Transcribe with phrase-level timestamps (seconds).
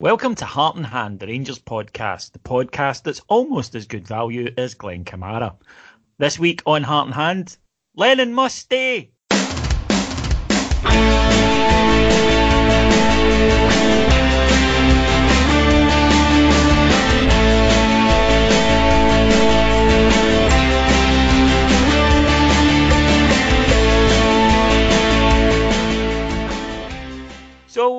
[0.00, 4.48] Welcome to Heart and Hand, the Rangers podcast, the podcast that's almost as good value
[4.56, 5.56] as Glenn Kamara.
[6.18, 7.56] This week on Heart and Hand,
[7.96, 9.10] Lennon must stay.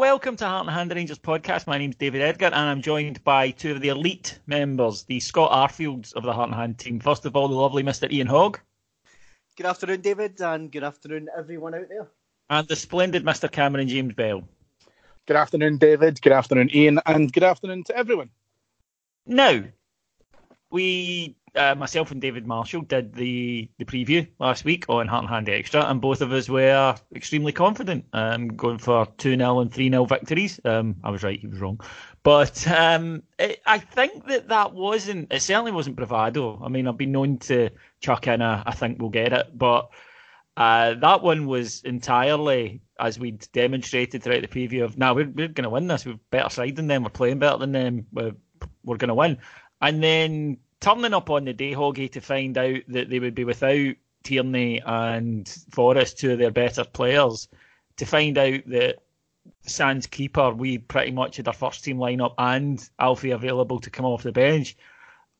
[0.10, 1.68] Welcome to Heart and Hand Rangers podcast.
[1.68, 5.52] My name's David Edgar, and I'm joined by two of the elite members, the Scott
[5.52, 7.00] Arfields of the Heart and Hand team.
[7.00, 8.12] First of all, the lovely Mr.
[8.12, 8.60] Ian Hogg.
[9.56, 12.08] Good afternoon, David, and good afternoon, everyone out there.
[12.50, 13.52] And the splendid Mr.
[13.52, 14.42] Cameron James Bell.
[15.28, 16.20] Good afternoon, David.
[16.24, 18.32] Good afternoon, Ian, and good afternoon to everyone.
[19.28, 19.62] Now,
[20.72, 25.30] we, uh, myself and David Marshall, did the, the preview last week on Heart and
[25.30, 29.74] Hand Extra, and both of us were extremely confident, um, going for 2 0 and
[29.74, 30.60] 3 0 victories.
[30.66, 31.80] Um, I was right, he was wrong.
[32.24, 36.62] But um, it, I think that that wasn't, it certainly wasn't bravado.
[36.64, 37.70] I mean, I've been known to
[38.02, 39.90] chuck in a, I think we'll get it, but
[40.60, 45.48] uh, that one was entirely, as we'd demonstrated throughout the preview, of now we're, we're
[45.48, 46.06] going to win this.
[46.06, 47.04] We're better side than them.
[47.04, 48.06] We're playing better than them.
[48.12, 48.34] We're,
[48.84, 49.38] we're going to win.
[49.82, 53.44] And then turning up on the day, Hoggy, to find out that they would be
[53.44, 57.48] without Tierney and Forrest, two of their better players,
[57.98, 58.98] to find out that
[59.62, 64.06] Sans keeper, we pretty much had our first team lineup and Alfie available to come
[64.06, 64.78] off the bench.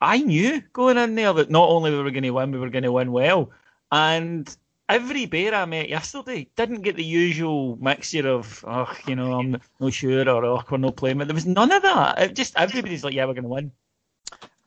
[0.02, 2.70] I knew going in there that not only were we going to win, we were
[2.70, 3.52] going to win well.
[3.92, 4.56] And
[4.88, 9.58] every bear I met yesterday didn't get the usual mixture of, oh, you know, I'm
[9.80, 11.18] not sure or oh, we're not playing.
[11.18, 12.20] There was none of that.
[12.20, 13.72] It just everybody's like, yeah, we're going to win.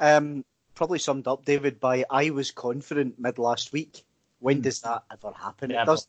[0.00, 0.44] Um,
[0.74, 4.04] probably summed up, David, by I was confident mid last week.
[4.40, 5.70] When does that ever happen?
[5.70, 6.08] It does.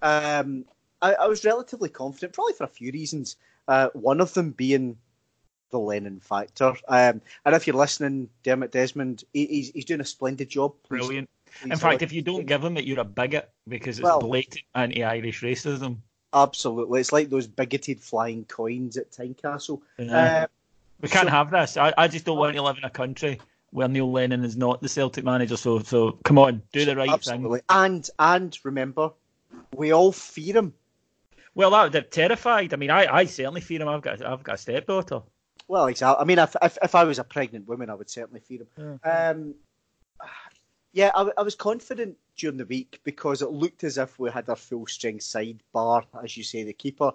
[0.00, 0.64] Um,
[1.00, 3.36] I, I, was relatively confident, probably for a few reasons.
[3.66, 4.96] Uh, one of them being
[5.70, 6.74] the Lennon factor.
[6.88, 10.74] Um, and if you're listening, Dermot Desmond, he, he's, he's doing a splendid job.
[10.88, 11.28] Brilliant.
[11.64, 14.64] In fact, if you don't give him it, you're a bigot because it's Well- blatant
[14.74, 15.98] anti-Irish racism.
[16.34, 17.00] Absolutely.
[17.00, 19.82] It's like those bigoted flying coins at Tynecastle.
[19.98, 20.44] Yeah.
[20.44, 20.46] Uh,
[21.02, 21.76] We can't so- have this.
[21.76, 23.38] I, I just don't want to live in a country
[23.72, 25.56] where Neil Lennon is not the Celtic manager.
[25.56, 27.60] So, so come on, do the right absolutely.
[27.60, 27.64] thing.
[27.70, 29.10] And and remember,
[29.74, 30.74] we all fear him.
[31.54, 32.72] Well, that, they're terrified.
[32.72, 33.88] I mean, I, I certainly fear him.
[33.88, 35.22] I've got I've got a stepdaughter.
[35.68, 36.22] Well, exactly.
[36.22, 39.00] I mean, if, if if I was a pregnant woman, I would certainly fear him.
[39.04, 39.54] Um,
[40.92, 44.56] yeah, I was confident during the week because it looked as if we had our
[44.56, 47.12] full strength side, bar as you say, the keeper.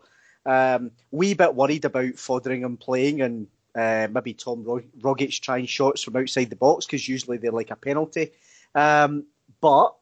[0.48, 3.48] Um, wee bit worried about Foderingham playing and
[3.78, 7.72] uh, maybe Tom Rog- Rogic trying shots from outside the box because usually they're like
[7.72, 8.32] a penalty.
[8.74, 9.26] Um,
[9.62, 9.96] but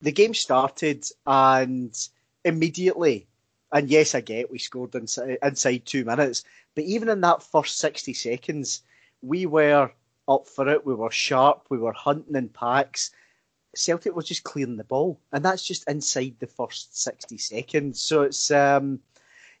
[0.00, 1.96] the game started and
[2.44, 3.26] immediately,
[3.72, 6.44] and yes, I get we scored inside, inside two minutes,
[6.74, 8.82] but even in that first 60 seconds,
[9.22, 9.90] we were
[10.28, 10.84] up for it.
[10.84, 11.66] We were sharp.
[11.70, 13.10] We were hunting in packs.
[13.76, 18.00] Celtic was just clearing the ball, and that's just inside the first 60 seconds.
[18.00, 19.00] So it's um,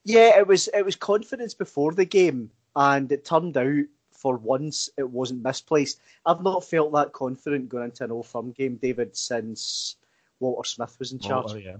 [0.04, 4.88] yeah, it was it was confidence before the game, and it turned out for once
[4.96, 6.00] it wasn't misplaced.
[6.24, 9.96] I've not felt that confident going into an Old Firm game, David, since
[10.40, 11.52] Walter Smith was in charge.
[11.52, 11.76] Oh, yeah.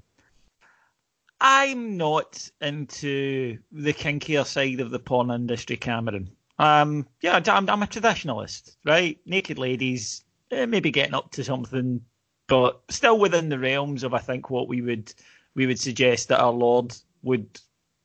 [1.41, 6.31] I'm not into the kinkier side of the porn industry, Cameron.
[6.59, 9.19] Um, yeah, I'm, I'm a traditionalist, right?
[9.27, 12.05] Naked ladies, eh, maybe getting up to something,
[12.47, 15.13] but still within the realms of I think what we would
[15.55, 17.61] we would suggest that our Lord would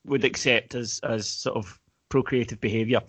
[0.05, 1.78] would accept as as sort of
[2.09, 3.01] procreative behaviour.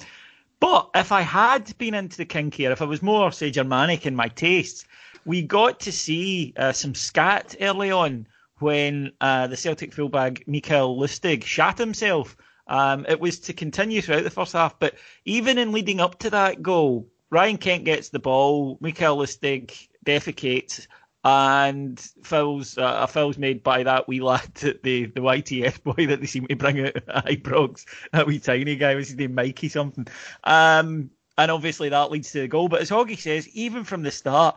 [0.60, 4.14] But if I had been into the kinkier, if I was more say Germanic in
[4.14, 4.84] my tastes,
[5.24, 8.26] we got to see uh, some scat early on
[8.58, 12.36] when uh, the Celtic fullback Mikael Lustig shat himself.
[12.66, 14.94] Um, it was to continue throughout the first half, but
[15.24, 20.86] even in leading up to that goal, Ryan Kent gets the ball, Mikael Lustig defecates,
[21.24, 26.20] and fouls uh, a foul's made by that wee lad, the the YTS boy that
[26.20, 29.68] they seem to bring out at Ibrox, that wee tiny guy, was his name Mikey
[29.68, 30.06] something.
[30.44, 32.68] Um, and obviously that leads to the goal.
[32.68, 34.56] But as Hoggy says, even from the start,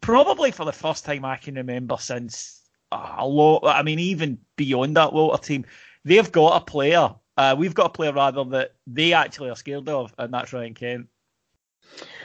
[0.00, 3.64] probably for the first time I can remember since a lot.
[3.64, 5.66] I mean, even beyond that Walter team,
[6.04, 9.88] they've got a player Uh, we've got a player rather that they actually are scared
[9.88, 11.08] of, and that's Ryan Kent.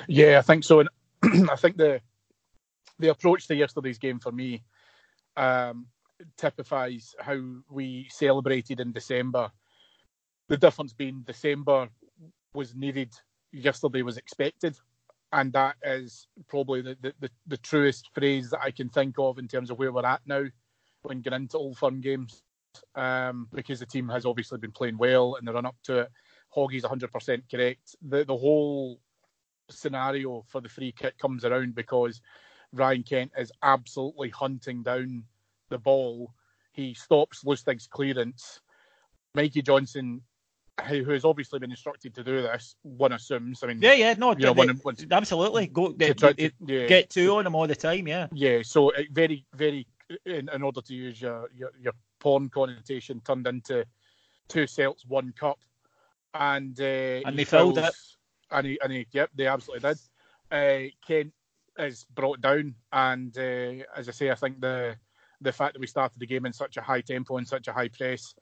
[0.08, 0.80] Yeah, I think so.
[0.80, 0.90] And
[1.50, 2.02] I think the
[3.02, 4.64] the approach to yesterday's game for me
[5.36, 5.88] um,
[6.38, 7.40] typifies how
[7.70, 9.52] we celebrated in December.
[10.48, 11.90] The difference being December
[12.54, 13.14] was needed,
[13.52, 14.78] yesterday was expected.
[15.34, 19.40] And that is probably the, the, the, the truest phrase that I can think of
[19.40, 20.44] in terms of where we're at now
[21.04, 22.44] when getting into Old Firm games.
[22.96, 26.10] Um, because the team has obviously been playing well and the run up to it.
[26.56, 27.96] Hoggy's 100% correct.
[28.02, 29.00] The the whole
[29.70, 32.22] scenario for the free kick comes around because
[32.74, 35.24] Ryan Kent is absolutely hunting down
[35.70, 36.34] the ball.
[36.74, 38.62] He stops Lustig's clearance.
[39.36, 40.22] Mikey Johnston,
[40.88, 43.64] who has obviously been instructed to do this, one assumes.
[43.64, 46.52] I mean, yeah, yeah, no, you know, they, one, one, absolutely go to to, to-
[46.66, 46.88] yeah.
[46.88, 48.08] get two on him all the time.
[48.08, 49.86] Yeah, Yeah, so very, very,
[50.26, 53.86] in, in order to use your, your your porn connotation, turned into
[54.48, 55.60] two celts, one cup,
[56.34, 56.84] and uh,
[57.26, 57.96] And he they filled fouls- it.
[58.54, 60.00] And he, and he, yep, they absolutely did.
[60.52, 61.32] Uh, Kent
[61.78, 64.96] is brought down, and uh, as I say, I think the
[65.42, 67.74] the fact that we started the game in such a high tempo and such a
[67.74, 68.36] high press.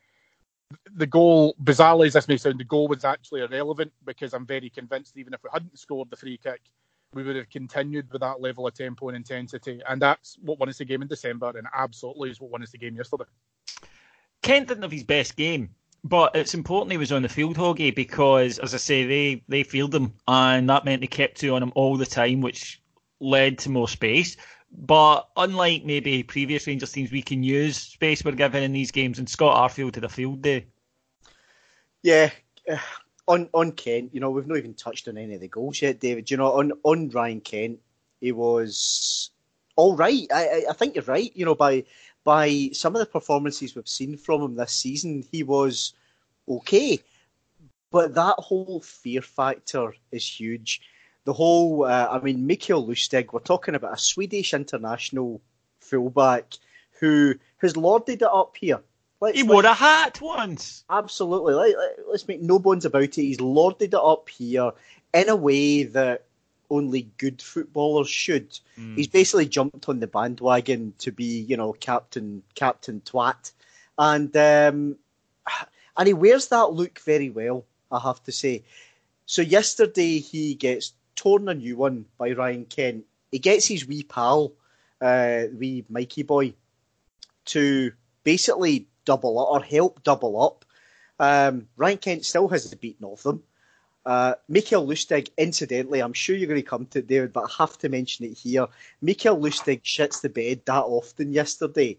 [0.95, 4.69] The goal, bizarrely as this may sound, the goal was actually irrelevant because I'm very
[4.69, 6.61] convinced even if we hadn't scored the free kick,
[7.13, 9.81] we would have continued with that level of tempo and intensity.
[9.87, 12.71] And that's what won us the game in December, and absolutely is what won us
[12.71, 13.23] the game yesterday.
[14.43, 15.69] Kent didn't have his best game,
[16.03, 19.63] but it's important he was on the field, Hoggy, because as I say, they they
[19.63, 22.78] fielded him, and that meant they kept two on him all the time, which
[23.19, 24.37] led to more space.
[24.71, 29.17] But unlike maybe previous Rangers teams, we can use space we're given in these games,
[29.17, 30.67] and Scott Arfield had a field day.
[32.03, 32.29] Yeah,
[32.69, 32.77] uh,
[33.27, 35.99] on on Kent, you know, we've not even touched on any of the goals yet,
[35.99, 36.29] David.
[36.29, 37.79] You know, on on Ryan Kent,
[38.21, 39.31] he was
[39.75, 40.27] all right.
[40.31, 41.31] I I, I think you're right.
[41.35, 41.83] You know, by
[42.23, 45.93] by some of the performances we've seen from him this season, he was
[46.47, 46.99] okay.
[47.91, 50.81] But that whole fear factor is huge.
[51.29, 55.41] The whole, uh, I mean, Mikael Lustig, we're talking about a Swedish international
[55.79, 56.55] fullback
[56.99, 58.79] who has lorded it up here.
[59.21, 60.83] Let's, He wore a hat once.
[60.89, 61.53] Absolutely.
[61.53, 63.13] Let, let, us make no bones about it.
[63.13, 64.71] He's lorded it up here
[65.13, 66.25] in a way that
[66.71, 68.59] only good footballers should.
[68.95, 73.51] He's basically jumped on the bandwagon to be, you know, captain, captain twat,
[73.99, 74.97] and um,
[75.95, 77.65] and he wears that look very well.
[77.91, 78.63] I have to say.
[79.27, 83.03] So yesterday he gets torn a new one by Ryan Kent.
[83.29, 84.53] He gets his wee pal,
[85.01, 86.53] uh, wee Mikey boy,
[87.45, 87.91] to
[88.23, 90.63] basically double up or help double up.
[91.19, 93.43] Um, Ryan Kent still has the beating of them.
[94.05, 97.63] Uh, Mikael Lustig, incidentally, I'm sure you're going to come to it, David, but I
[97.63, 98.67] have to mention it here.
[99.01, 101.97] Mikael Lustig shits the bed that often yesterday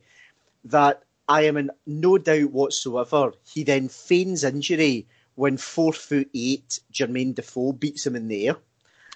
[0.65, 6.81] that I am in no doubt whatsoever he then feigns injury when four foot eight
[6.91, 8.57] Jermaine Defoe beats him in the air.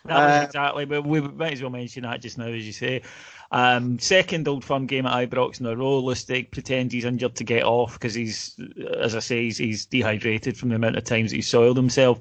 [0.04, 2.72] That was Uh, exactly, but we might as well mention that just now, as you
[2.72, 3.02] say.
[3.50, 6.02] Um, second Old Firm game at Ibrox in a row.
[6.02, 8.58] Lustig pretends he's injured to get off because he's,
[8.98, 12.20] as I say, he's, he's dehydrated from the amount of times he's soiled himself.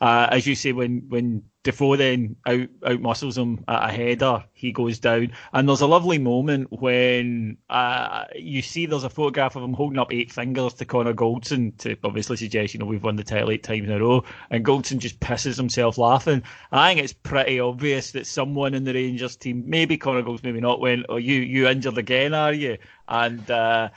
[0.00, 4.44] Uh, as you say, when when Defoe then out out muscles him at a header,
[4.52, 5.32] he goes down.
[5.52, 9.98] And there's a lovely moment when uh, you see there's a photograph of him holding
[9.98, 13.50] up eight fingers to Connor Goldson to obviously suggest, you know, we've won the title
[13.50, 14.24] eight times in a row.
[14.48, 16.42] And Goldson just pisses himself laughing.
[16.72, 20.60] I think it's pretty obvious that someone in the Rangers team, maybe Connor Goldson, maybe
[20.60, 23.90] not, went, "Oh, you you injured again, are you?" And uh,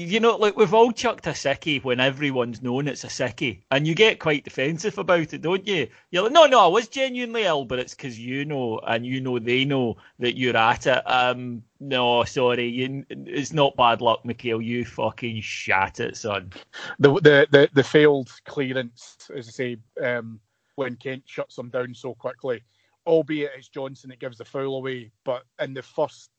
[0.00, 3.86] you know, like we've all chucked a sickie when everyone's known it's a sickie, and
[3.86, 5.88] you get quite defensive about it, don't you?
[6.10, 9.20] You're like, no, no, I was genuinely ill, but it's because you know, and you
[9.20, 11.02] know they know that you're at it.
[11.10, 14.60] Um, no, sorry, you, it's not bad luck, Mikhail.
[14.60, 16.52] You fucking shat it, son.
[16.98, 20.40] The the the, the failed clearance, as I say, um,
[20.76, 22.62] when Kent shuts them down so quickly,
[23.06, 26.30] albeit it's Johnston that gives the foul away, but in the first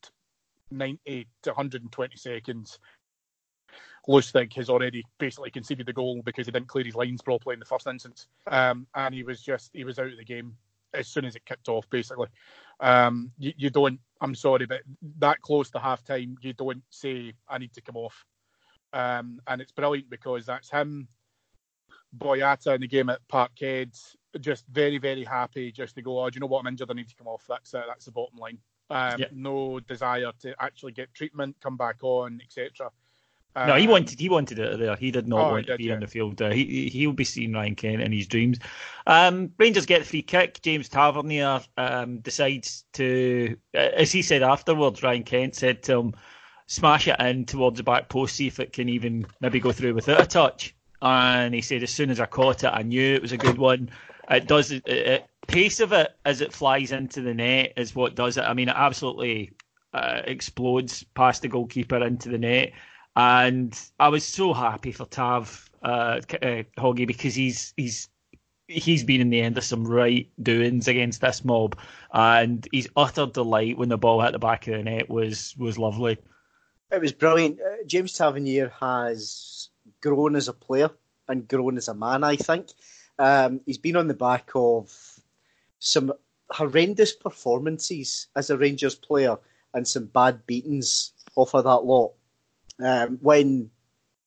[0.72, 2.78] 90 to 120 seconds,
[4.08, 7.60] Lustig has already basically conceded the goal because he didn't clear his lines properly in
[7.60, 10.56] the first instance, um, and he was just he was out of the game
[10.94, 11.88] as soon as it kicked off.
[11.88, 12.28] Basically,
[12.80, 14.00] um, you, you don't.
[14.20, 14.82] I'm sorry, but
[15.18, 18.24] that close to half time, you don't say I need to come off.
[18.92, 21.08] Um, and it's brilliant because that's him,
[22.16, 23.98] Boyata in the game at Parkhead,
[24.40, 26.94] just very, very happy just to go, oh, do you know what, I'm injured, I
[26.94, 27.44] need to come off.
[27.48, 28.58] That's uh, that's the bottom line.
[28.90, 29.26] Um, Yeah.
[29.32, 32.90] No desire to actually get treatment, come back on, etc.
[33.54, 34.96] No, he Um, wanted he wanted it there.
[34.96, 35.94] He did not Oh, want to be yeah.
[35.94, 36.40] on the field.
[36.40, 38.58] Uh, he he- he'll be seeing Ryan Kent in his dreams.
[39.06, 40.62] Um, Rangers get the free kick.
[40.62, 46.14] James Tavernier um, decides to, uh, as he said afterwards, Ryan Kent said to him,
[46.66, 49.94] "Smash it in towards the back post, see if it can even maybe go through
[49.94, 53.22] without a touch." and he said as soon as I caught it, I knew it
[53.22, 53.90] was a good one.
[54.30, 58.14] It does it, it pace of it as it flies into the net is what
[58.14, 58.42] does it.
[58.42, 59.50] I mean, it absolutely
[59.92, 62.70] uh, explodes past the goalkeeper into the net,
[63.16, 68.08] and I was so happy for Tav uh, uh, Hoggy because he's he's
[68.68, 71.78] he's been in the end of some right doings against this mob,
[72.12, 75.78] and his utter delight when the ball hit the back of the net was was
[75.78, 76.18] lovely.
[76.90, 77.60] It was brilliant.
[77.60, 79.70] Uh, James Tavernier has
[80.02, 80.90] grown as a player
[81.28, 82.24] and grown as a man.
[82.24, 82.68] I think
[83.18, 84.92] um, he's been on the back of
[85.78, 86.12] some
[86.50, 89.38] horrendous performances as a Rangers player
[89.74, 92.12] and some bad beatings off of that lot.
[92.82, 93.70] Um, when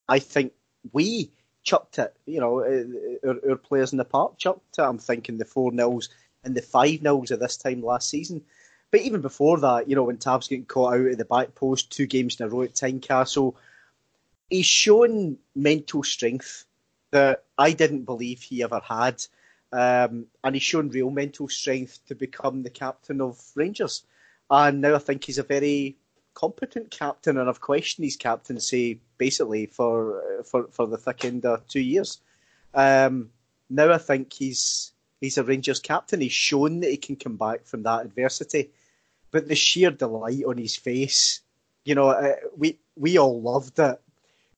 [0.08, 0.52] I think
[0.92, 1.30] we
[1.62, 4.82] chucked it, you know, uh, our, our, players in the park chucked it.
[4.82, 6.08] I'm thinking the four nils
[6.44, 8.42] and the five nils at this time last season.
[8.90, 11.90] But even before that, you know, when Tav's getting caught out at the back post
[11.90, 13.54] two games in a row at Tynecastle,
[14.48, 16.64] he's shown mental strength
[17.10, 19.24] that I didn't believe he ever had.
[19.72, 24.04] Um, and he's shown real mental strength to become the captain of Rangers.
[24.48, 25.96] And now I think he's a very
[26.36, 31.66] competent captain, and I've questioned his captaincy basically for for, for the thick end of
[31.66, 32.20] two years.
[32.74, 33.30] Um,
[33.68, 36.20] now I think he's he's a Rangers captain.
[36.20, 38.70] He's shown that he can come back from that adversity,
[39.32, 41.40] but the sheer delight on his face,
[41.84, 44.00] you know, uh, we we all loved it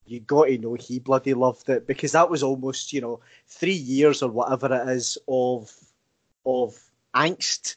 [0.05, 3.71] you got to know he bloody loved it because that was almost you know three
[3.71, 5.71] years or whatever it is of
[6.45, 6.75] of
[7.15, 7.75] angst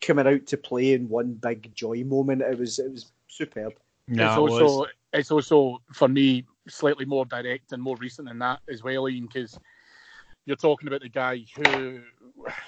[0.00, 2.42] coming out to play in one big joy moment.
[2.42, 3.06] It was it was
[3.36, 3.74] superb.
[4.08, 8.38] No, it's also it it's also for me slightly more direct and more recent than
[8.40, 9.58] that as well, Ian, because
[10.44, 12.00] you're talking about the guy who,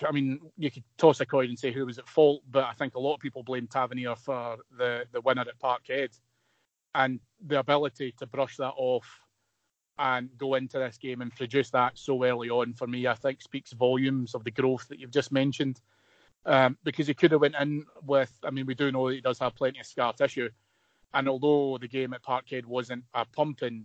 [0.07, 2.73] I mean, you could toss a coin and say who was at fault, but I
[2.73, 6.19] think a lot of people blame Tavernier for the the winner at Parkhead
[6.95, 9.21] and the ability to brush that off
[9.99, 13.43] and go into this game and produce that so early on for me, I think
[13.43, 15.81] speaks volumes of the growth that you've just mentioned.
[16.47, 19.21] Um, because he could have went in with, I mean, we do know that he
[19.21, 20.49] does have plenty of scar tissue,
[21.13, 23.85] and although the game at Parkhead wasn't a pumping,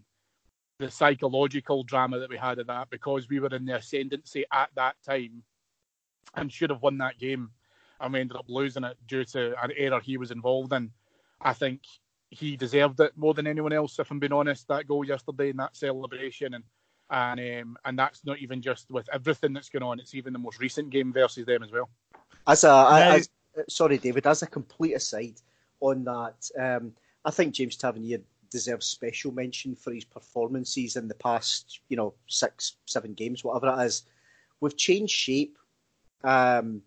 [0.79, 4.69] the psychological drama that we had at that, because we were in the ascendancy at
[4.75, 5.43] that time,
[6.35, 7.51] and should have won that game,
[7.99, 10.91] and we ended up losing it due to an error he was involved in.
[11.41, 11.81] I think
[12.29, 13.99] he deserved it more than anyone else.
[13.99, 16.63] If I'm being honest, that goal yesterday and that celebration, and
[17.09, 19.99] and um, and that's not even just with everything that's going on.
[19.99, 21.89] It's even the most recent game versus them as well.
[22.47, 23.29] As a, now, as,
[23.69, 24.27] sorry, David.
[24.27, 25.35] As a complete aside
[25.79, 26.93] on that, um,
[27.25, 32.13] I think James Tavernier deserves special mention for his performances in the past, you know,
[32.27, 34.03] six, seven games, whatever it is.
[34.59, 35.57] We've changed shape
[36.23, 36.81] um,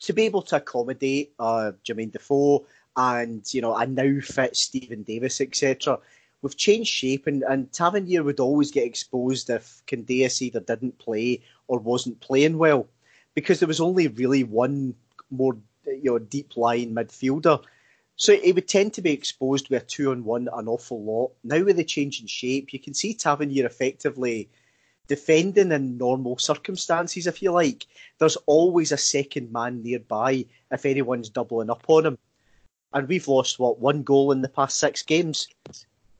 [0.00, 5.02] to be able to accommodate uh, Jermaine Defoe and you know a now fit Steven
[5.02, 5.98] Davis, etc.
[6.42, 11.40] We've changed shape, and, and Tavernier would always get exposed if Candeias either didn't play
[11.68, 12.88] or wasn't playing well,
[13.34, 14.94] because there was only really one
[15.30, 17.62] more you know deep line midfielder.
[18.16, 21.32] So he would tend to be exposed with a two on one an awful lot.
[21.42, 24.48] Now with the change in shape, you can see Tavernier effectively
[25.08, 27.86] defending in normal circumstances, if you like.
[28.18, 32.18] There's always a second man nearby if anyone's doubling up on him
[32.92, 35.48] and we've lost what one goal in the past six games,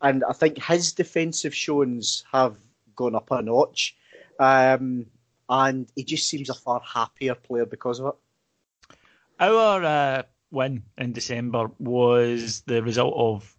[0.00, 2.56] and I think his defensive showings have
[2.96, 3.96] gone up a notch,
[4.38, 5.06] um,
[5.52, 8.96] and he just seems a far happier player because of it.
[9.38, 13.54] Our uh, win in December was the result of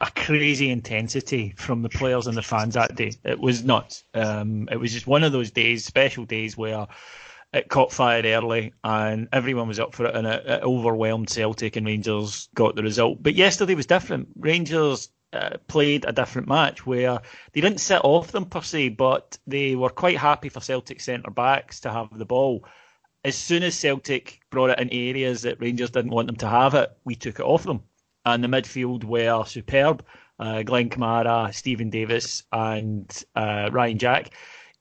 [0.00, 3.12] a crazy intensity from the players and the fans that day.
[3.24, 4.04] It was nuts.
[4.12, 6.86] Um, it was just one of those days, special days where
[7.54, 11.76] it caught fire early and everyone was up for it and it, it overwhelmed Celtic
[11.76, 13.22] and Rangers got the result.
[13.22, 14.28] But yesterday was different.
[14.36, 17.20] Rangers uh, played a different match where
[17.52, 21.30] they didn't sit off them per se, but they were quite happy for Celtic centre
[21.30, 22.64] backs to have the ball.
[23.24, 26.74] As soon as Celtic brought it in areas that Rangers didn't want them to have
[26.74, 27.82] it, we took it off them.
[28.24, 30.04] And the midfield were superb.
[30.38, 34.32] Uh, Glenn Kamara, Steven Davis, and uh, Ryan Jack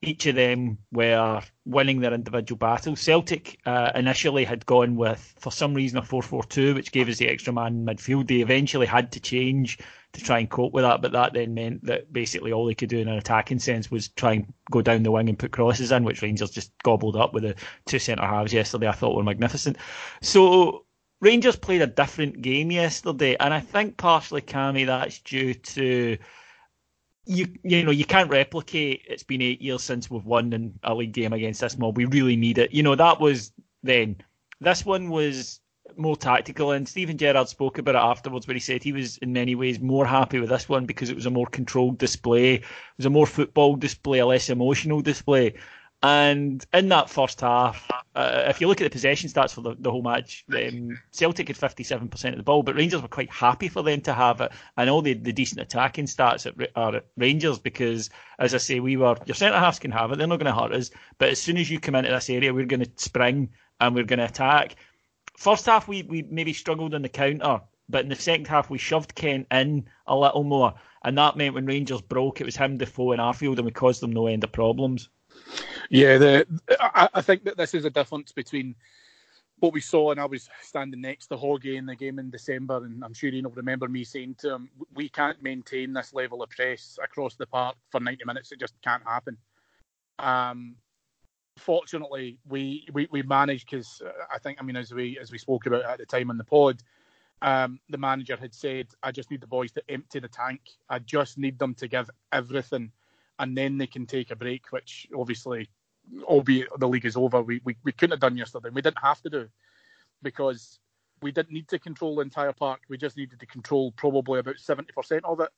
[0.02, 3.02] each of them were winning their individual battles.
[3.02, 7.10] Celtic uh, initially had gone with, for some reason, a 4 4 2, which gave
[7.10, 8.28] us the extra man in midfield.
[8.28, 9.80] They eventually had to change
[10.18, 12.90] to try and cope with that, but that then meant that basically all they could
[12.90, 15.92] do in an attacking sense was try and go down the wing and put crosses
[15.92, 17.56] in, which Rangers just gobbled up with the
[17.86, 18.88] two centre halves yesterday.
[18.88, 19.78] I thought were magnificent.
[20.22, 20.86] So
[21.22, 26.18] Rangers played a different game yesterday, and I think partially, Cammy, that's due to
[27.26, 29.04] you you know you can't replicate.
[29.08, 31.98] It's been eight years since we've won in a league game against this mob.
[31.98, 32.72] We really need it.
[32.72, 33.52] You know that was
[33.84, 34.18] then.
[34.60, 35.60] This one was
[35.96, 36.72] more tactical.
[36.72, 39.80] And Steven Gerrard spoke about it afterwards, where he said he was in many ways
[39.80, 42.64] more happy with this one because it was a more controlled display, it
[42.98, 45.54] was a more football display, a less emotional display.
[46.04, 49.76] And in that first half, uh, if you look at the possession stats for the,
[49.80, 53.68] the whole match, um, Celtic had 57% of the ball, but Rangers were quite happy
[53.68, 54.52] for them to have it.
[54.78, 58.80] And all the, the decent attacking stats at, are at Rangers because, as I say,
[58.80, 60.92] we were, your centre halves can have it, they're not going to hurt us.
[61.18, 64.04] But as soon as you come into this area, we're going to spring and we're
[64.04, 64.76] going to attack.
[65.38, 68.80] First half, we, we maybe struggled on the counter, but in the second half, we
[68.80, 70.74] shoved Kent in a little more.
[71.04, 74.02] And that meant when Rangers broke, it was him, Defoe, and Arfield, and we caused
[74.02, 75.10] them no end of problems.
[75.92, 76.48] Yeah, the,
[76.80, 78.76] I, I, think that this is a difference between
[79.60, 82.84] what we saw, and I was standing next to Hoggy in the game in December,
[82.84, 86.50] and I'm sure you'll remember me saying to him, "We can't maintain this level of
[86.50, 88.52] press across the park for 90 minutes.
[88.52, 89.38] It just can't happen."
[90.20, 90.76] Um,
[91.58, 95.38] fortunately, we we, we managed because uh, I think, I mean, as we as we
[95.38, 96.82] spoke about at the time on the pod,
[97.42, 100.62] um, the manager had said, "I just need the boys to empty the tank.
[100.90, 102.92] I just need them to give everything."
[103.40, 105.70] and then they can take a break, which obviously,
[106.24, 108.70] albeit the league is over, we, we, we couldn't have done yesterday.
[108.72, 109.50] We didn't have to do
[110.24, 110.80] because
[111.22, 112.82] we didn't need to control the entire park.
[112.90, 115.50] We just needed to control probably about 70% of it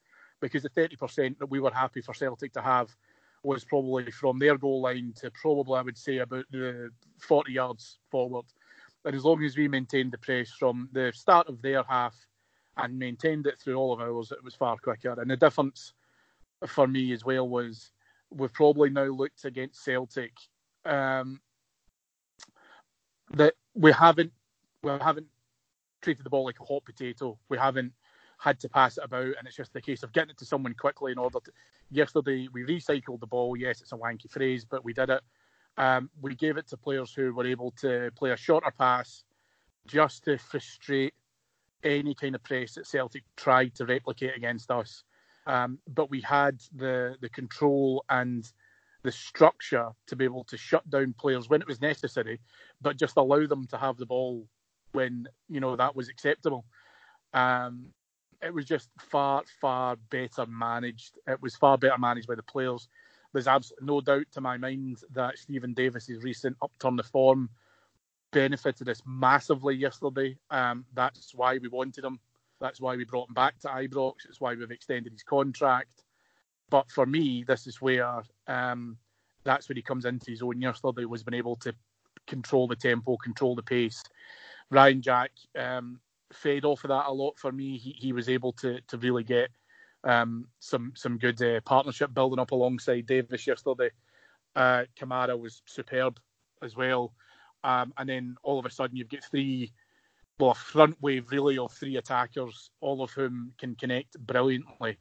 [0.41, 2.95] because the 30% that we were happy for Celtic to have
[3.43, 7.99] was probably from their goal line to probably, I would say, about the 40 yards
[8.09, 8.45] forward.
[9.05, 12.15] And as long as we maintained the press from the start of their half
[12.77, 15.15] and maintained it through all of ours, it was far quicker.
[15.19, 15.93] And the difference
[16.67, 17.91] for me as well was
[18.29, 20.33] we've probably now looked against Celtic
[20.85, 21.39] um,
[23.31, 24.31] that we haven't
[24.83, 25.27] we haven't
[26.01, 27.37] treated the ball like a hot potato.
[27.49, 27.93] We haven't
[28.37, 30.73] had to pass it about, and it's just a case of getting it to someone
[30.73, 31.51] quickly in order to.
[31.91, 33.57] Yesterday we recycled the ball.
[33.57, 35.21] Yes, it's a wanky phrase, but we did it.
[35.77, 39.23] Um, we gave it to players who were able to play a shorter pass,
[39.87, 41.13] just to frustrate
[41.83, 45.03] any kind of press that Celtic tried to replicate against us.
[45.47, 48.49] Um, but we had the the control and
[49.03, 52.39] the structure to be able to shut down players when it was necessary,
[52.81, 54.45] but just allow them to have the ball
[54.91, 56.65] when you know that was acceptable.
[57.33, 57.87] Um,
[58.41, 61.17] it was just far far better managed.
[61.27, 62.87] It was far better managed by the players.
[63.33, 67.49] There's absolutely no doubt to my mind that Steven Davis's recent upturn of form
[68.31, 70.37] benefited us massively yesterday.
[70.49, 72.19] Um, that's why we wanted him.
[72.59, 74.25] That's why we brought him back to Ibrox.
[74.27, 76.03] It's why we've extended his contract.
[76.69, 78.97] But for me, this is where um,
[79.43, 81.73] that's where he comes into his own yesterday was being able to
[82.27, 84.03] control the tempo, control the pace.
[84.69, 85.99] Ryan Jack um,
[86.33, 87.77] fed off of that a lot for me.
[87.77, 89.49] He, he was able to to really get
[90.03, 93.91] um, some some good uh, partnership building up alongside Davis yesterday.
[94.55, 96.19] Uh, Kamara was superb
[96.61, 97.13] as well.
[97.63, 99.73] Um, and then all of a sudden you've got three
[100.39, 104.97] well, a front wave really of three attackers, all of whom can connect brilliantly.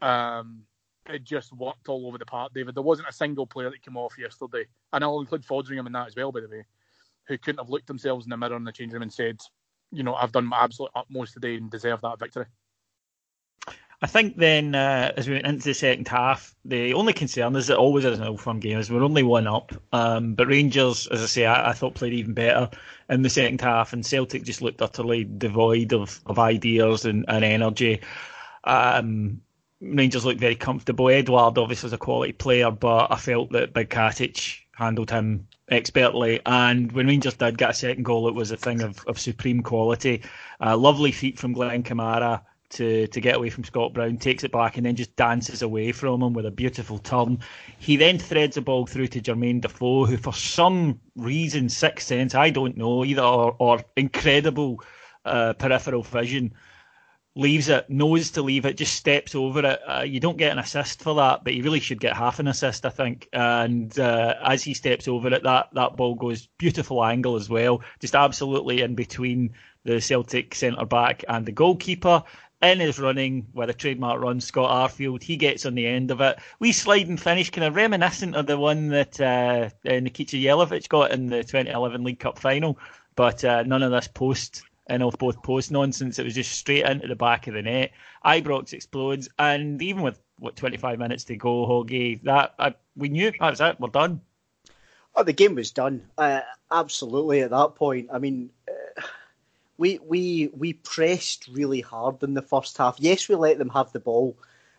[0.00, 0.62] Um,
[1.08, 2.74] it just worked all over the park, David.
[2.74, 6.08] There wasn't a single player that came off yesterday, and I'll include Foderingham in that
[6.08, 6.64] as well, by the way,
[7.26, 9.38] who couldn't have looked themselves in the mirror in the change room and said,
[9.90, 12.46] you know, I've done my absolute utmost today and deserve that victory.
[14.00, 17.66] I think then, uh, as we went into the second half, the only concern is
[17.66, 19.72] that always is an old firm game is we're only one up.
[19.92, 22.70] Um, but Rangers, as I say, I, I, thought played even better
[23.08, 27.44] in the second half, and Celtic just looked utterly devoid of, of ideas and, and
[27.44, 28.00] energy.
[28.62, 29.40] Um,
[29.80, 31.08] Rangers looked very comfortable.
[31.08, 36.40] Edouard obviously was a quality player, but I felt that Big Katic handled him expertly.
[36.46, 39.62] And when Rangers did get a second goal, it was a thing of, of supreme
[39.62, 40.22] quality.
[40.60, 44.76] Lovely feat from Glenn Kamara to to get away from Scott Brown, takes it back,
[44.76, 47.40] and then just dances away from him with a beautiful turn.
[47.78, 52.34] He then threads the ball through to Jermaine Defoe, who for some reason, sixth sense,
[52.34, 54.82] I don't know either, or, or incredible
[55.24, 56.52] uh, peripheral vision,
[57.34, 59.80] leaves it, knows to leave it, just steps over it.
[59.86, 62.48] Uh, you don't get an assist for that, but you really should get half an
[62.48, 63.28] assist, I think.
[63.32, 67.82] And uh, as he steps over it, that that ball goes beautiful angle as well,
[68.00, 72.24] just absolutely in between the Celtic centre back and the goalkeeper
[72.60, 75.22] in his running with a trademark run, Scott Arfield.
[75.22, 76.38] He gets on the end of it.
[76.58, 81.12] We slide and finish, kind of reminiscent of the one that uh, Nikica Jelavic got
[81.12, 82.78] in the 2011 League Cup final,
[83.14, 86.18] but uh, none of this post and off both post nonsense.
[86.18, 87.92] It was just straight into the back of the net.
[88.24, 93.32] Ibrox explodes, and even with what 25 minutes to go, Hoggy, that uh, we knew
[93.38, 93.78] that was it.
[93.78, 94.20] We're done.
[95.14, 96.02] Oh, the game was done.
[96.16, 98.08] Uh, absolutely at that point.
[98.12, 98.50] I mean,
[99.78, 102.96] we we we pressed really hard in the first half.
[102.98, 104.36] Yes, we let them have the ball,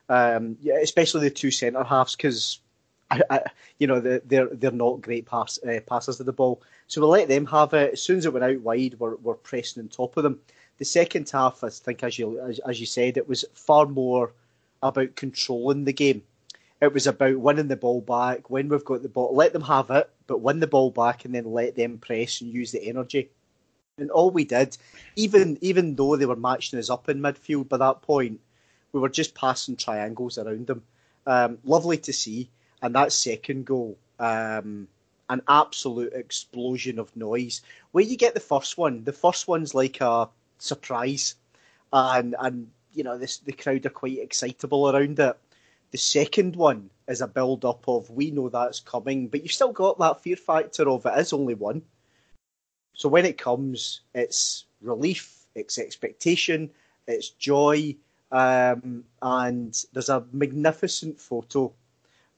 [0.10, 2.60] um, especially the two centre halves because
[3.80, 6.62] You know, they're they're not great pass, uh, passers of the ball.
[6.88, 7.94] So we let them have it.
[7.94, 10.40] As soon as it went out wide, we're, we're pressing on top of them.
[10.78, 14.34] The second half, I think, as you as, as you said, it was far more
[14.82, 16.24] about controlling the game.
[16.82, 19.36] It was about winning the ball back when we've got the ball.
[19.36, 22.54] Let them have it, but win the ball back and then let them press and
[22.54, 23.32] use the energy.
[23.98, 24.78] And all we did,
[25.18, 28.40] even even though they were matching us up in midfield by that point,
[28.94, 30.84] we were just passing triangles around them.
[31.26, 32.50] Um, lovely to see.
[32.82, 34.88] And that second goal, um,
[35.30, 37.62] an absolute explosion of noise.
[37.92, 41.36] Where you get the first one, the first one's like a surprise,
[41.94, 45.38] and and you know this the crowd are quite excitable around it.
[45.92, 49.72] The second one is a build up of we know that's coming, but you've still
[49.72, 51.82] got that fear factor of it is only one.
[52.94, 56.70] So when it comes, it's relief, it's expectation,
[57.08, 57.96] it's joy,
[58.32, 61.74] um, and there's a magnificent photo.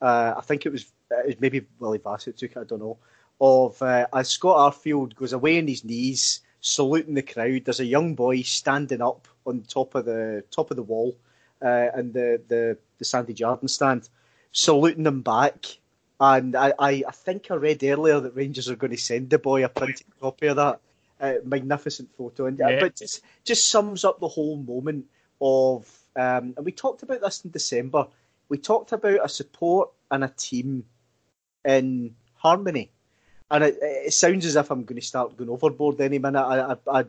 [0.02, 2.98] Uh, I think it was, it was maybe Willie Bassett took it, I don't know.
[3.40, 7.64] Of uh, as Scott Arfield goes away on his knees, saluting the crowd.
[7.64, 11.16] There's a young boy standing up on top of the top of the wall,
[11.60, 14.08] uh, and the, the the Sandy Jardine stand,
[14.52, 15.66] saluting them back.
[16.20, 19.38] And I, I, I think I read earlier that Rangers are going to send the
[19.38, 20.80] boy a printed copy of that
[21.20, 22.78] uh, magnificent photo, and yeah.
[22.80, 25.06] but just just sums up the whole moment
[25.40, 25.90] of.
[26.14, 28.06] Um, and we talked about this in December.
[28.48, 30.84] We talked about a support and a team
[31.64, 32.90] in harmony,
[33.50, 36.40] and it, it sounds as if I'm going to start going overboard any minute.
[36.40, 37.04] I, I, I,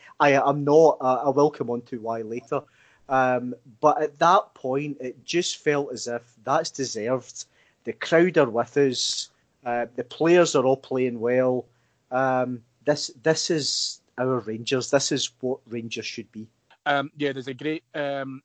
[0.20, 0.98] I am not.
[1.00, 2.62] I will come on to why later.
[3.08, 7.46] Um, but at that point, it just felt as if that's deserved.
[7.84, 9.30] The crowd are with us.
[9.64, 11.66] Uh, the players are all playing well.
[12.10, 14.90] Um, this this is our Rangers.
[14.90, 16.48] This is what Rangers should be.
[16.86, 18.42] Um, yeah, there's a great um,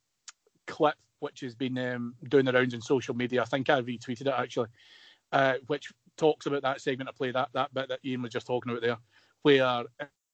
[0.67, 3.41] clip which has been um, doing the rounds on social media.
[3.41, 4.67] I think I retweeted it actually,
[5.31, 8.47] uh, which talks about that segment of play, that that bit that Ian was just
[8.47, 8.97] talking about there,
[9.41, 9.83] where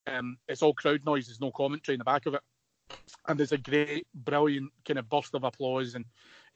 [0.07, 1.27] um, it's all crowd noise.
[1.27, 2.41] There's no commentary in the back of it
[3.27, 6.05] and there's a great, brilliant kind of burst of applause and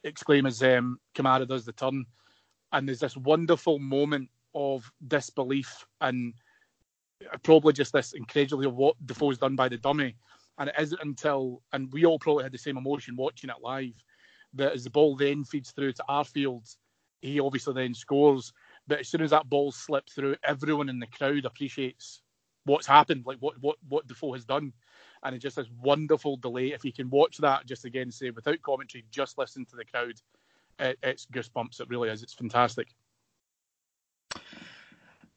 [0.02, 2.04] exclaim as um, Kamara does the turn,
[2.72, 6.34] and there's this wonderful moment of disbelief and
[7.42, 10.16] probably just this incredulity of what Defoe's done by the dummy.
[10.58, 13.94] And it isn't until, and we all probably had the same emotion watching it live,
[14.54, 16.76] that as the ball then feeds through to Arfield,
[17.20, 18.52] he obviously then scores.
[18.86, 22.22] But as soon as that ball slips through, everyone in the crowd appreciates
[22.64, 24.72] what's happened, like what what what Defoe has done
[25.24, 26.72] and it's just this wonderful delay.
[26.72, 30.20] If you can watch that, just again say without commentary, just listen to the crowd,
[30.78, 31.80] it, it's goosebumps.
[31.80, 32.22] It really is.
[32.22, 32.88] It's fantastic.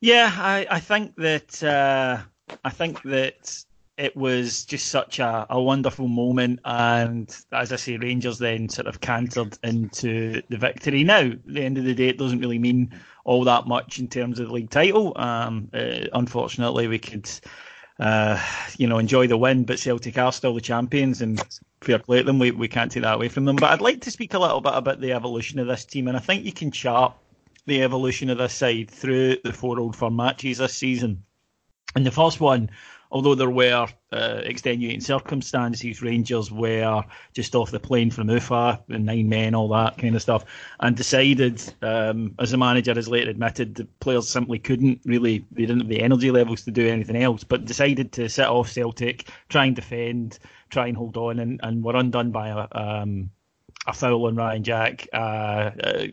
[0.02, 2.22] Yeah, I, I think that uh,
[2.64, 3.64] I think that
[3.98, 8.88] it was just such a, a wonderful moment, and as I say, Rangers then sort
[8.88, 11.04] of cantered into the victory.
[11.04, 12.94] Now, at the end of the day, it doesn't really mean
[13.26, 15.14] all that much in terms of the league title.
[15.16, 17.30] Um, uh, unfortunately, we could
[18.00, 18.40] uh,
[18.78, 21.42] you know, enjoy the win, but Celtic are still the champions, and
[21.82, 22.40] fair play to them.
[22.40, 23.56] We, we can't take that away from them.
[23.56, 26.16] But I'd like to speak a little bit about the evolution of this team, and
[26.16, 27.16] I think you can chart
[27.66, 31.24] the evolution of this side through the four Old Firm matches this season.
[31.96, 32.70] And the first one
[33.12, 39.06] although there were uh, extenuating circumstances, Rangers were just off the plane from Ufa, and
[39.06, 40.46] nine men, all that kind of stuff,
[40.80, 45.64] and decided, um, as the manager has later admitted, the players simply couldn't really, they
[45.64, 49.30] didn't have the energy levels to do anything else, but decided to sit off Celtic,
[49.50, 50.40] try and defend,
[50.70, 53.30] try and hold on, and, and were undone by a, um,
[53.86, 55.08] a foul on Ryan Jack.
[55.14, 56.08] Uh, uh,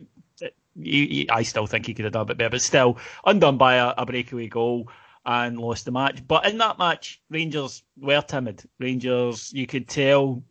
[0.77, 3.93] I still think he could have done a bit better, but still undone by a,
[3.97, 4.89] a breakaway goal
[5.25, 6.25] and lost the match.
[6.27, 8.63] But in that match, Rangers were timid.
[8.79, 10.43] Rangers, you could tell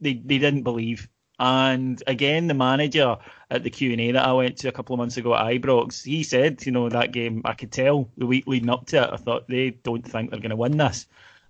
[0.00, 1.08] they, they didn't believe.
[1.38, 3.16] And again, the manager
[3.50, 5.44] at the Q and A that I went to a couple of months ago at
[5.44, 9.02] Ibrox, he said, you know, that game I could tell the week leading up to
[9.02, 9.10] it.
[9.12, 11.06] I thought they don't think they're going to win this,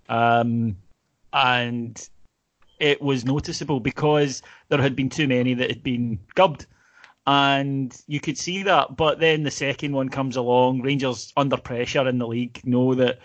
[0.09, 0.75] um,
[1.31, 2.09] and
[2.79, 6.67] it was noticeable because there had been too many that had been gubbed
[7.27, 8.95] and you could see that.
[8.95, 10.81] But then the second one comes along.
[10.81, 13.19] Rangers under pressure in the league know that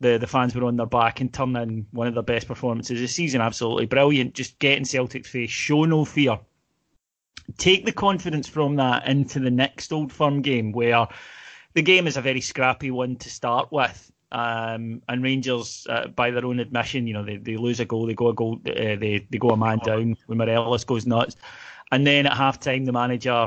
[0.00, 2.98] the the fans were on their back and turn in one of their best performances
[2.98, 3.42] this season.
[3.42, 4.34] Absolutely brilliant.
[4.34, 6.40] Just getting Celtic's face, show no fear.
[7.58, 11.06] Take the confidence from that into the next Old Firm game, where
[11.74, 14.10] the game is a very scrappy one to start with.
[14.30, 18.06] Um, and Rangers, uh, by their own admission, you know they, they lose a goal,
[18.06, 21.36] they go a goal, uh, they they go a man down when Morelos goes nuts.
[21.92, 23.46] And then at half time, the manager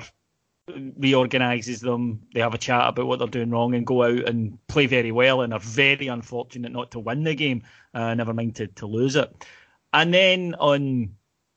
[1.00, 2.22] reorganises them.
[2.34, 5.12] They have a chat about what they're doing wrong and go out and play very
[5.12, 8.86] well and are very unfortunate not to win the game, uh, never mind to, to
[8.86, 9.46] lose it.
[9.94, 11.16] And then on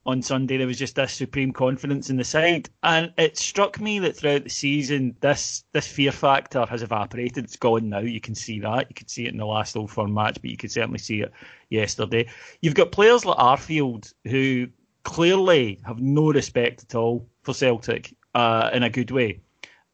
[0.08, 0.56] on Sunday.
[0.56, 4.44] There was just this supreme confidence in the side, and it struck me that throughout
[4.44, 7.44] the season, this this fear factor has evaporated.
[7.44, 7.98] It's gone now.
[7.98, 8.86] You can see that.
[8.88, 11.20] You could see it in the last Old Firm match, but you could certainly see
[11.20, 11.32] it
[11.68, 12.26] yesterday.
[12.62, 14.68] You've got players like Arfield who
[15.04, 19.40] clearly have no respect at all for Celtic uh, in a good way.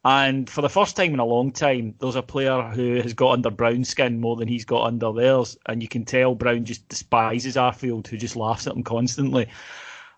[0.05, 3.31] And for the first time in a long time, there's a player who has got
[3.31, 5.57] under Brown's skin more than he's got under theirs.
[5.65, 9.47] And you can tell Brown just despises Arfield, who just laughs at him constantly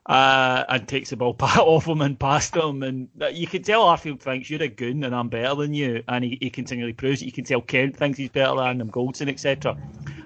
[0.07, 2.83] uh, and takes the ball off him and past him.
[2.83, 6.03] And you can tell Arfield thinks you're a goon and I'm better than you.
[6.09, 7.25] And he, he continually proves it.
[7.25, 9.77] You can tell Kent thinks he's better than him, Goldson, etc.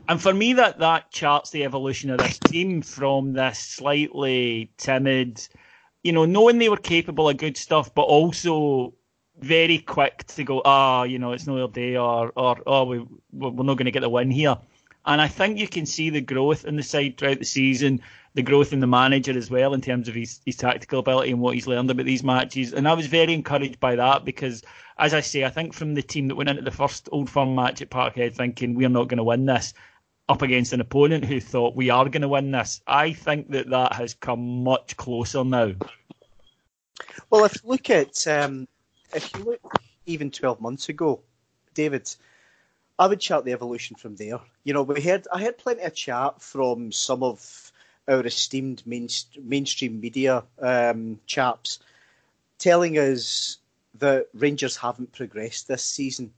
[0.08, 5.48] And for me, that, that charts the evolution of this team from this slightly timid,
[6.04, 8.94] you know, knowing they were capable of good stuff, but also
[9.40, 13.06] very quick to go, ah, oh, you know, it's no day, or, or oh, we,
[13.32, 14.58] we're not going to get the win here.
[15.06, 18.02] And I think you can see the growth in the side throughout the season,
[18.36, 21.42] the growth in the manager as well in terms of his, his tactical ability and
[21.42, 22.74] what he's learned about these matches.
[22.74, 24.62] And I was very encouraged by that because,
[25.00, 27.56] as I say, I think from the team that went into the first Old Firm
[27.56, 29.74] match at Parkhead thinking we're not going to win this,
[30.32, 33.70] up against an opponent who thought we are going to win this, I think that
[33.70, 35.74] that has come much closer now.
[37.30, 38.68] Well, if you look at um,
[39.14, 39.60] if you look
[40.06, 41.22] even 12 months ago,
[41.74, 42.16] David,
[42.98, 44.40] I would chart the evolution from there.
[44.64, 47.72] You know, we heard I heard plenty of chat from some of
[48.08, 49.10] our esteemed main,
[49.42, 51.80] mainstream media um, chaps
[52.58, 53.58] telling us
[53.96, 56.32] that Rangers haven't progressed this season.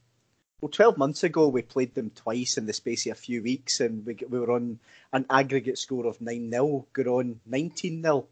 [0.60, 3.80] Well, 12 months ago, we played them twice in the space of a few weeks,
[3.80, 4.78] and we, we were on
[5.12, 8.26] an aggregate score of 9 0, got on 19 0.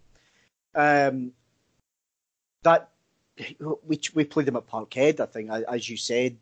[0.74, 1.32] Um,
[2.62, 2.88] that
[3.84, 5.20] we we played them at Parkhead.
[5.20, 6.36] I think, as you said,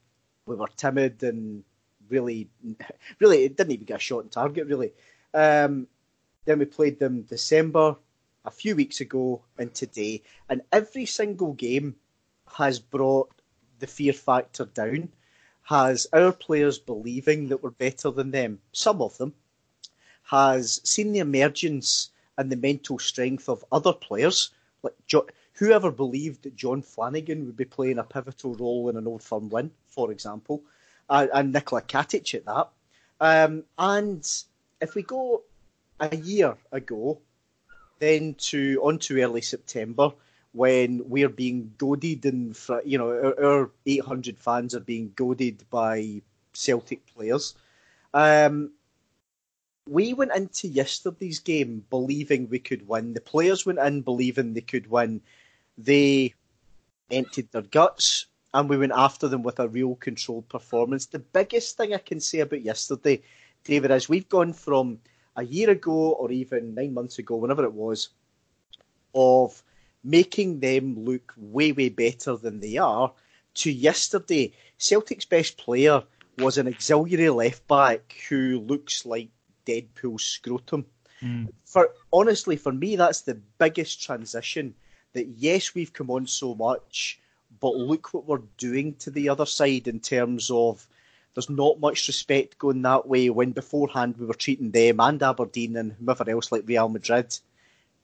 [0.47, 1.65] we were timid and
[2.09, 2.49] really,
[3.19, 4.67] really, it didn't even get a shot on target.
[4.67, 4.93] Really.
[5.33, 5.87] Um,
[6.45, 7.97] then we played them December,
[8.45, 11.97] a few weeks ago, and today, and every single game
[12.57, 13.31] has brought
[13.79, 15.11] the fear factor down.
[15.65, 18.61] Has our players believing that we're better than them?
[18.73, 19.35] Some of them
[20.25, 24.51] has seen the emergence and the mental strength of other players
[24.83, 24.95] like
[25.55, 29.51] whoever believed that Jon Flanagan would be playing a pivotal role in an Old Firm
[29.51, 30.63] win, for example,
[31.09, 32.69] uh, and Nikola Katic at that.
[33.21, 34.27] Um, and
[34.81, 35.43] if we go
[36.01, 37.21] a year ago,
[37.99, 40.13] then to on to early September,
[40.53, 46.23] when we're being goaded and you know our, our 800 fans are being goaded by
[46.53, 47.55] Celtic players.
[48.13, 48.73] Um,
[49.87, 53.15] we went into yesterday's game believing we could win.
[53.15, 55.21] The players went in believing they could win.
[55.79, 56.35] They
[57.11, 61.07] emptied their guts and we went after them with a real controlled performance.
[61.07, 63.23] The biggest thing I can say about yesterday,
[63.65, 64.99] David, is we've gone from
[65.37, 68.11] a year ago or even nine months ago, whenever it was,
[69.15, 69.63] of
[70.03, 73.13] making them look way, way better than they are,
[73.55, 74.53] to yesterday.
[74.79, 76.03] Celtic's best player
[76.39, 79.29] was an auxiliary left back who looks like
[79.67, 80.87] Deadpool scrotum.
[81.23, 81.49] Mm.
[81.65, 84.75] For honestly, for me, that's the biggest transition.
[85.13, 87.21] That yes, we've come on so much,
[87.61, 90.87] but look what we're doing to the other side in terms of
[91.35, 93.29] there's not much respect going that way.
[93.29, 97.39] When beforehand we were treating them and Aberdeen and whoever else like Real Madrid.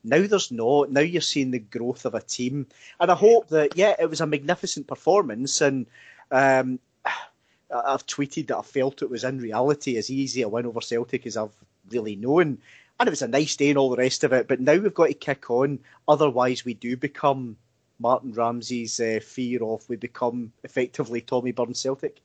[0.07, 0.91] Now there's not.
[0.91, 2.67] Now you're seeing the growth of a team,
[3.01, 5.87] and I hope that yeah, it was a magnificent performance, and
[6.31, 6.79] um,
[7.75, 11.27] I've tweeted that I felt it was in reality as easy a win over Celtic
[11.27, 11.57] as I've
[11.91, 12.59] really known.
[12.99, 14.49] And it was a nice day and all the rest of it.
[14.49, 15.81] But now we've got to kick on.
[16.09, 17.57] Otherwise, we do become
[17.99, 22.21] Martin Ramsey's uh, fear of we become effectively Tommy Burns Celtic.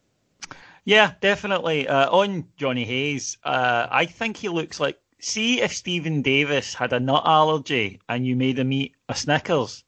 [0.83, 1.87] Yeah, definitely.
[1.87, 4.99] Uh, on Jonny Hayes, uh, I think he looks like.
[5.21, 9.83] See if Steven Davis had a nut allergy and you made him eat a Snickers.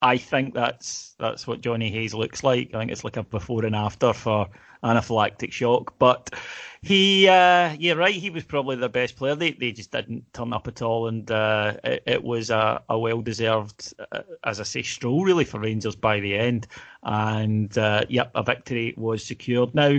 [0.00, 2.74] I think that's that's what Jonny Hayes looks like.
[2.74, 4.48] I think it's like a before and after for
[4.82, 5.98] anaphylactic shock.
[5.98, 6.34] But
[6.80, 9.34] he, uh, yeah, right, he was probably their best player.
[9.34, 12.98] They they just didn't turn up at all, and uh, it, it, was a, a
[12.98, 16.66] well deserved, uh, as I say, stroll really for Rangers by the end.
[17.02, 19.74] And uh, yep, a victory was secured.
[19.74, 19.98] Now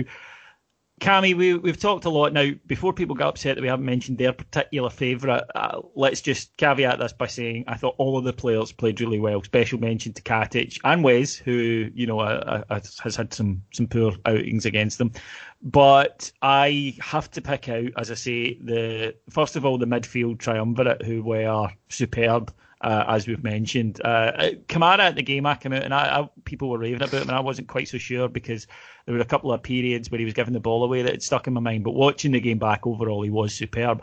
[0.98, 2.50] Cammy, we, we've talked a lot now.
[2.66, 6.98] Before people get upset that we haven't mentioned their particular favourite, uh, let's just caveat
[6.98, 9.42] this by saying I thought all of the players played really well.
[9.42, 13.86] Special mention to Katic and Wes, who you know uh, uh, has had some some
[13.86, 15.12] poor outings against them.
[15.60, 20.38] But I have to pick out, as I say, the first of all the midfield
[20.38, 24.00] triumvirate who were superb uh, as we've mentioned.
[24.04, 27.22] Uh, Kamara at the game I came out and I, I, people were raving about
[27.22, 28.66] him, and I wasn't quite so sure because
[29.06, 31.22] there were a couple of periods where he was giving the ball away that had
[31.22, 31.84] stuck in my mind.
[31.84, 34.02] But watching the game back overall, he was superb.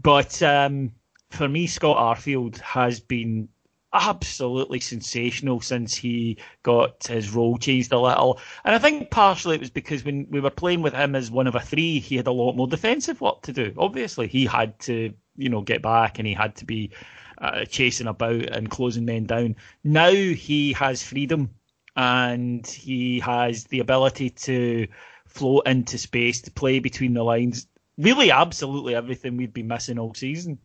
[0.00, 0.92] But um,
[1.30, 3.48] for me, Scott Arfield has been
[3.94, 8.40] absolutely sensational since he got his role changed a little.
[8.64, 11.46] And I think partially it was because when we were playing with him as one
[11.46, 13.72] of a three, he had a lot more defensive work to do.
[13.78, 16.90] Obviously, he had to, you know, get back and he had to be
[17.38, 19.56] uh, chasing about and closing men down.
[19.84, 21.50] Now he has freedom
[21.96, 24.88] and he has the ability to
[25.26, 27.68] float into space, to play between the lines.
[27.96, 30.58] Really, absolutely everything we've been missing all season.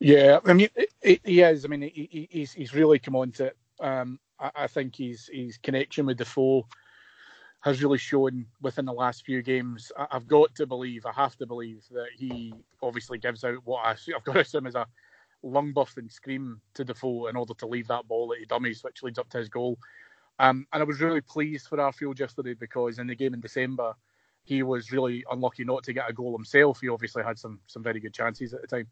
[0.00, 0.68] Yeah, I mean,
[1.02, 1.64] he is.
[1.64, 3.56] I mean, he, he's he's really come on to it.
[3.80, 6.66] Um, I, I, think his his connection with Defoe
[7.60, 9.90] has really shown within the last few games.
[9.96, 13.84] I, have got to believe, I have to believe that he obviously gives out what
[13.84, 14.86] I, I've got to assume is a
[15.42, 18.84] lung buff and scream to Defoe in order to leave that ball that he dummies,
[18.84, 19.78] which leads up to his goal.
[20.38, 23.94] Um, and I was really pleased for Arfield yesterday because in the game in December,
[24.42, 26.80] he was really unlucky not to get a goal himself.
[26.80, 28.88] He obviously had some some very good chances at the time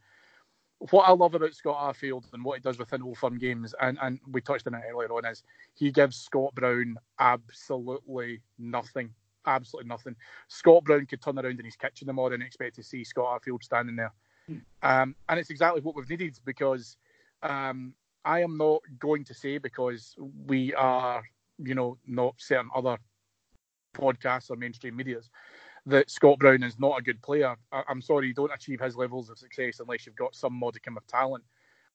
[0.91, 3.99] what I love about Scott Arfield and what he does within Old Firm games, and,
[4.03, 5.43] and we touched on it earlier on, is
[5.75, 9.11] he gives Scott Brown absolutely nothing.
[9.47, 10.17] Absolutely nothing.
[10.49, 13.63] Scott Brown could turn around in his kitchen tomorrow and expect to see Scott Arfield
[13.63, 14.13] standing there.
[14.47, 14.59] Hmm.
[14.83, 16.97] Um, and it's exactly what we've needed because
[17.43, 20.17] um, I am not going to say because
[20.47, 21.23] we are,
[21.59, 22.99] you know, not certain other
[23.95, 25.29] podcasts or mainstream medias
[25.87, 27.57] that Scott Brown is not a good player.
[27.73, 30.97] I, am sorry, you don't achieve his levels of success unless you've got some modicum
[30.97, 31.45] of talent.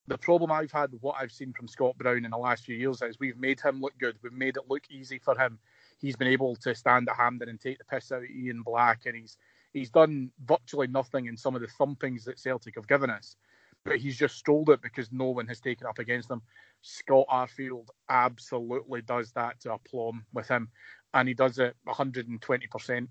[0.08, 2.76] The problem I've had with what I've seen from Scott Brown in the last few
[2.76, 4.18] years is we've made him look good.
[4.24, 5.60] We've made it look easy for him.
[6.00, 9.02] He's been able to stand at Hampden and take the piss out of Ian Black,
[9.06, 9.38] and he's
[9.74, 13.36] he's done virtually nothing in some of the thumpings that Celtic have given us.
[13.84, 16.42] But he's just strolled it because no one has taken up against him.
[16.82, 20.70] Scott Arfield absolutely does that to aplomb with him,
[21.14, 23.08] and he does it 120%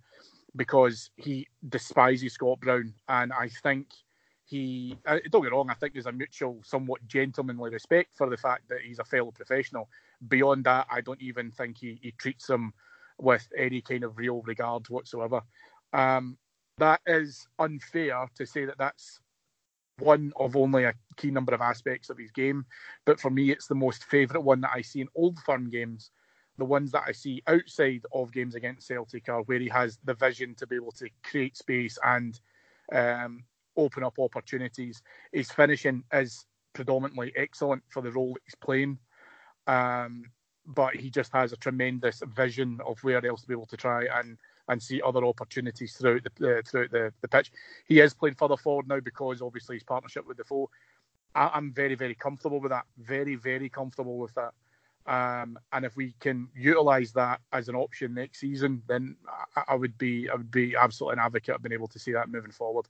[0.57, 3.89] because he despises Scott Brown, and I think
[4.45, 5.71] he uh, don't get wrong.
[5.71, 9.33] I think there's a mutual, somewhat gentlemanly respect for the fact that he's a fellow
[9.33, 9.89] professional.
[10.29, 12.73] Beyond that, I don't even think he, he treats him
[13.19, 15.43] with any kind of real regard whatsoever.
[15.93, 16.39] Um,
[16.79, 19.21] that is unfair to say that that's
[19.99, 22.67] one of only a key number of aspects of his game,
[23.05, 26.11] but for me, it's the most favourite one that I see in old firm games
[26.59, 30.15] the ones that I see outside of games against Celtic are where he has the
[30.15, 32.39] vision to be able to create space and
[32.93, 33.45] um,
[33.77, 35.03] open up opportunities.
[35.33, 38.99] His finishing is predominantly excellent for the role that he's playing,
[39.67, 40.25] um,
[40.67, 44.05] but he just has a tremendous vision of where else to be able to try
[44.19, 44.39] and
[44.69, 47.53] and see other opportunities throughout the uh, throughout the, the pitch.
[47.87, 50.71] He is playing further forward now because obviously his partnership with Defoe.
[51.35, 52.85] I, I'm very very comfortable with that.
[52.99, 54.53] Very very comfortable with that.
[55.07, 59.17] Um, and if we can utilise that as an option next season, then
[59.57, 62.13] I, I, would be I would be absolutely an advocate of being able to see
[62.13, 62.87] that moving forward.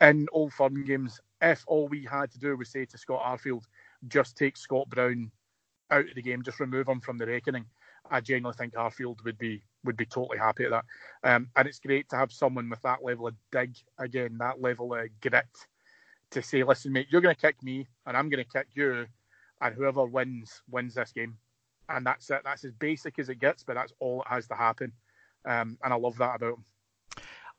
[0.00, 3.64] In Old Firm games, if all we had to do was say to Scott Arfield,
[4.08, 5.30] just take Scott Brown
[5.90, 7.66] out of the game, just remove him from the reckoning,
[8.10, 10.84] I genuinely think Arfield would be would be totally happy at that.
[11.24, 14.94] Um, and it's great to have someone with that level of dig again, that level
[14.94, 15.44] of grit
[16.30, 19.06] to say, listen, mate, you're going to kick me, and I'm going to kick you
[19.62, 21.36] and whoever wins wins this game.
[21.88, 22.42] And that's it.
[22.44, 24.92] That's as basic as it gets, but that's all that has to happen.
[25.44, 26.64] Um, and I love that about him.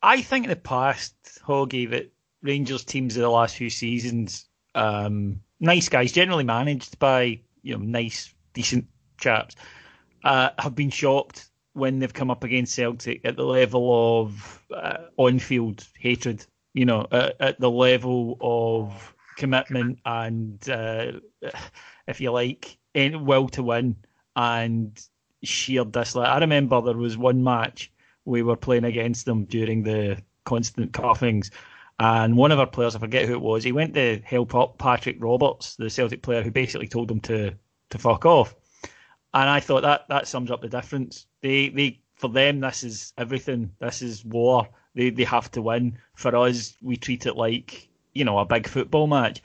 [0.02, 2.12] I think in the past, Hoggy, that
[2.42, 7.84] Rangers teams of the last few seasons, um, nice guys, generally managed by you know
[7.84, 8.86] nice, decent
[9.18, 9.56] chaps,
[10.26, 14.98] uh, have been shocked when they've come up against Celtic at the level of uh,
[15.18, 16.46] on-field hatred.
[16.74, 21.14] You know, at, at the level of commitment and uh,
[22.08, 23.96] if you like, eh, will to win
[24.36, 25.00] and
[25.44, 26.28] sheer dislike.
[26.28, 27.92] I remember there was one match
[28.26, 31.52] we were playing against them during the constant cuffings,
[32.00, 34.78] and one of our players, I forget who it was, he went to help up
[34.78, 37.54] Patrick Roberts, the Celtic player, who basically told him to
[37.92, 38.56] to fuck off.
[39.34, 41.28] And I thought that that sums up the difference.
[41.42, 43.72] They they for them this is everything.
[43.80, 44.68] This is war.
[44.96, 45.98] They they have to win.
[46.16, 49.42] For us, we treat it like you know a big football match.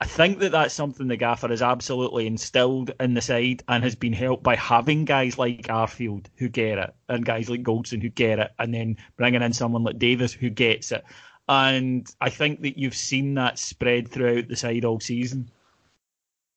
[0.00, 3.96] I think that that's something the gaffer has absolutely instilled in the side and has
[3.96, 8.08] been helped by having guys like Arfield who get it and guys like Goldson who
[8.08, 11.04] get it and then bringing in someone like Davis who gets it.
[11.48, 15.50] And I think that you've seen that spread throughout the side all season.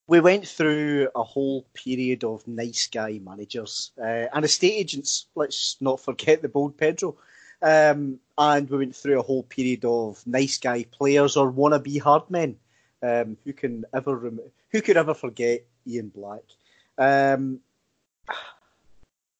[0.06, 5.26] We went through a whole period of nice guy managers uh, and estate agents.
[5.34, 7.16] Let's not forget the bold Pedro.
[7.60, 12.30] Um, and we went through a whole period of nice guy players or wannabe hard
[12.30, 12.56] men.
[13.02, 14.40] Um, who can ever rem-
[14.70, 16.42] who could ever forget Ian Black?
[16.98, 17.60] Um,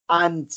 [0.09, 0.53] and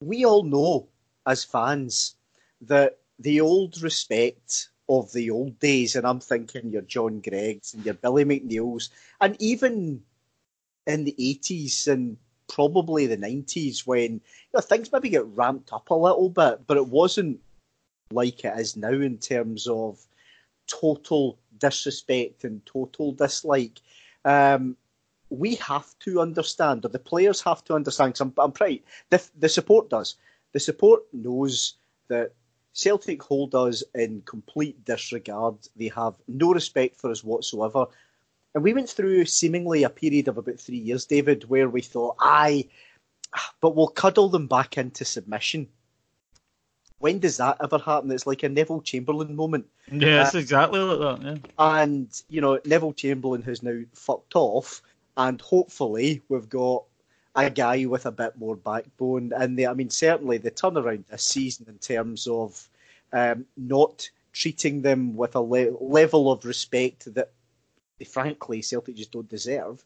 [0.00, 0.88] we all know
[1.26, 2.14] as fans
[2.62, 7.84] that the old respect of the old days, and I'm thinking your John Greigs and
[7.84, 8.88] your Billy McNeills,
[9.20, 10.02] and even
[10.86, 12.16] in the 80s and
[12.48, 14.20] probably the 90s when you
[14.54, 17.38] know, things maybe get ramped up a little bit, but it wasn't
[18.10, 20.00] like it is now in terms of
[20.66, 23.80] total disrespect and total dislike.
[24.24, 24.76] Um,
[25.30, 29.22] we have to understand, or the players have to understand, because I'm, I'm pretty, the,
[29.38, 30.16] the support does.
[30.52, 31.74] The support knows
[32.08, 32.32] that
[32.72, 35.56] Celtic hold us in complete disregard.
[35.76, 37.86] They have no respect for us whatsoever.
[38.54, 42.16] And we went through seemingly a period of about three years, David, where we thought,
[42.18, 42.68] aye,
[43.60, 45.68] but we'll cuddle them back into submission.
[46.98, 48.10] When does that ever happen?
[48.10, 49.66] It's like a Neville Chamberlain moment.
[49.90, 51.26] Yeah, it's uh, exactly like that.
[51.26, 51.36] Yeah.
[51.58, 54.82] And, you know, Neville Chamberlain has now fucked off,
[55.16, 56.84] and hopefully we've got
[57.36, 59.32] a guy with a bit more backbone.
[59.32, 62.68] And the, I mean, certainly the turnaround this season in terms of
[63.12, 67.30] um, not treating them with a le- level of respect that,
[68.08, 69.84] frankly, Celtic just don't deserve,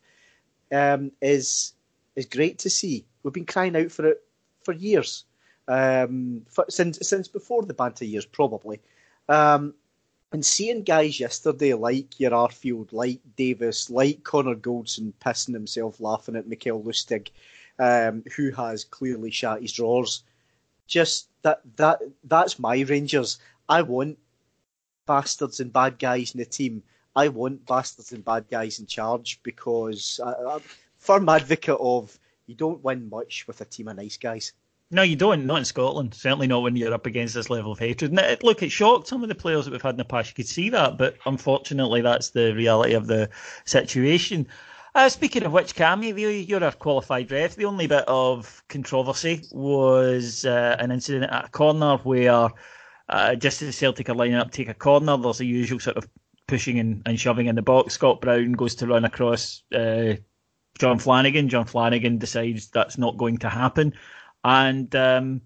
[0.70, 1.74] um, is
[2.16, 3.04] is great to see.
[3.22, 4.22] We've been crying out for it
[4.64, 5.24] for years,
[5.68, 8.80] um, since since before the banter years, probably.
[9.28, 9.74] Um,
[10.32, 16.36] and seeing guys yesterday like your Arfield, like Davis, like Connor Goldson pissing himself laughing
[16.36, 17.28] at Mikael Lustig,
[17.78, 20.24] um, who has clearly shot his drawers.
[20.86, 23.38] Just that that that's my Rangers.
[23.68, 24.18] I want
[25.06, 26.82] bastards and bad guys in the team.
[27.14, 30.62] I want bastards and bad guys in charge because I, I'm
[30.96, 34.52] firm advocate of you don't win much with a team of nice guys.
[34.94, 35.46] No, you don't.
[35.46, 36.12] Not in Scotland.
[36.12, 38.12] Certainly not when you're up against this level of hatred.
[38.12, 40.28] And look, it shocked some of the players that we've had in the past.
[40.28, 43.30] You could see that, but unfortunately, that's the reality of the
[43.64, 44.46] situation.
[44.94, 47.56] Uh, speaking of which, Cammy, you're a qualified ref.
[47.56, 52.50] The only bit of controversy was uh, an incident at a corner where
[53.08, 55.96] uh, just as Celtic are lining up to take a corner, there's a usual sort
[55.96, 56.06] of
[56.46, 57.94] pushing and, and shoving in the box.
[57.94, 60.16] Scott Brown goes to run across uh,
[60.78, 61.48] Jon Flanagan.
[61.48, 63.94] Jon Flanagan decides that's not going to happen
[64.44, 65.40] and um,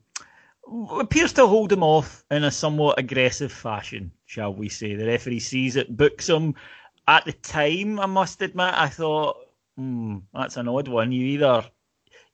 [0.99, 4.95] appears to hold him off in a somewhat aggressive fashion, shall we say.
[4.95, 6.55] The referee sees it, books him.
[7.09, 9.37] At the time, I must admit, I thought,
[9.77, 11.13] hmm, that's an odd one.
[11.13, 11.65] You either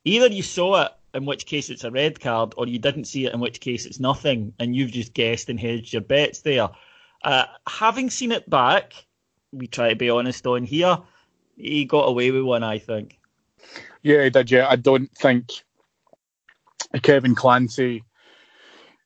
[0.04, 3.26] either you saw it, in which case it's a red card, or you didn't see
[3.26, 6.70] it, in which case it's nothing, and you've just guessed and hedged your bets there.
[7.22, 8.94] Uh, having seen it back,
[9.52, 10.98] we try to be honest on here.
[11.56, 13.20] He got away with one, I think.
[14.02, 14.50] Yeah, he did.
[14.50, 15.62] Yeah, I don't think
[17.01, 18.05] Kevin Clancy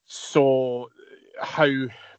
[0.07, 0.87] saw
[1.41, 1.70] how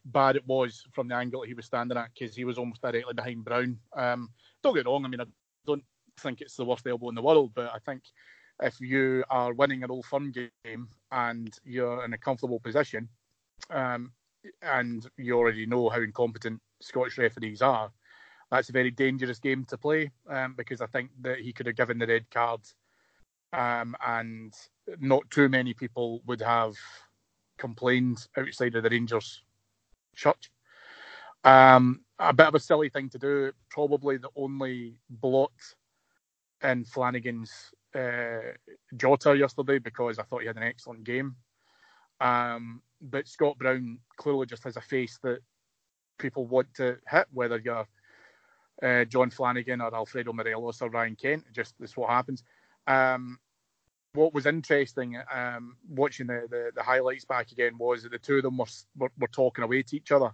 [0.04, 3.14] bad it was from the angle he was standing at because he was almost directly
[3.14, 3.78] behind Brown.
[3.94, 4.30] Um,
[4.62, 5.26] don't get wrong, I mean, I
[5.66, 5.84] don't
[6.18, 8.02] think it's the worst elbow in the world, but I think
[8.62, 13.08] if you are winning an old firm game and you're in a comfortable position,
[13.70, 14.12] um,
[14.62, 17.90] and you already know how incompetent Scottish referees are,
[18.50, 21.76] that's a very dangerous game to play um, because I think that he could have
[21.76, 22.60] given the red card
[23.52, 24.54] um, and
[25.00, 26.74] not too many people would have
[27.58, 29.42] complained outside of the Rangers
[30.14, 30.50] church.
[31.44, 33.52] Um, a bit of a silly thing to do.
[33.70, 35.52] Probably the only blot
[36.62, 38.52] in Flanagan's uh,
[38.96, 41.36] Jota yesterday because I thought he had an excellent game.
[42.20, 45.38] Um, but Scott Brown clearly just has a face that
[46.18, 47.86] people want to hit, whether you're
[48.82, 51.44] uh, Jon Flanagan or Alfredo Morelos or Ryan Kent.
[51.52, 52.42] Just is what happens.
[52.86, 53.38] Um,
[54.14, 58.36] what was interesting um, watching the, the, the, highlights back again was that the two
[58.36, 60.30] of them were, were, were talking away to each other.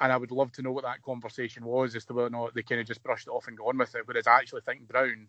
[0.00, 2.54] And I would love to know what that conversation was as to whether or not
[2.54, 4.02] they kind of just brushed it off and gone with it.
[4.06, 5.28] Whereas I actually think Brown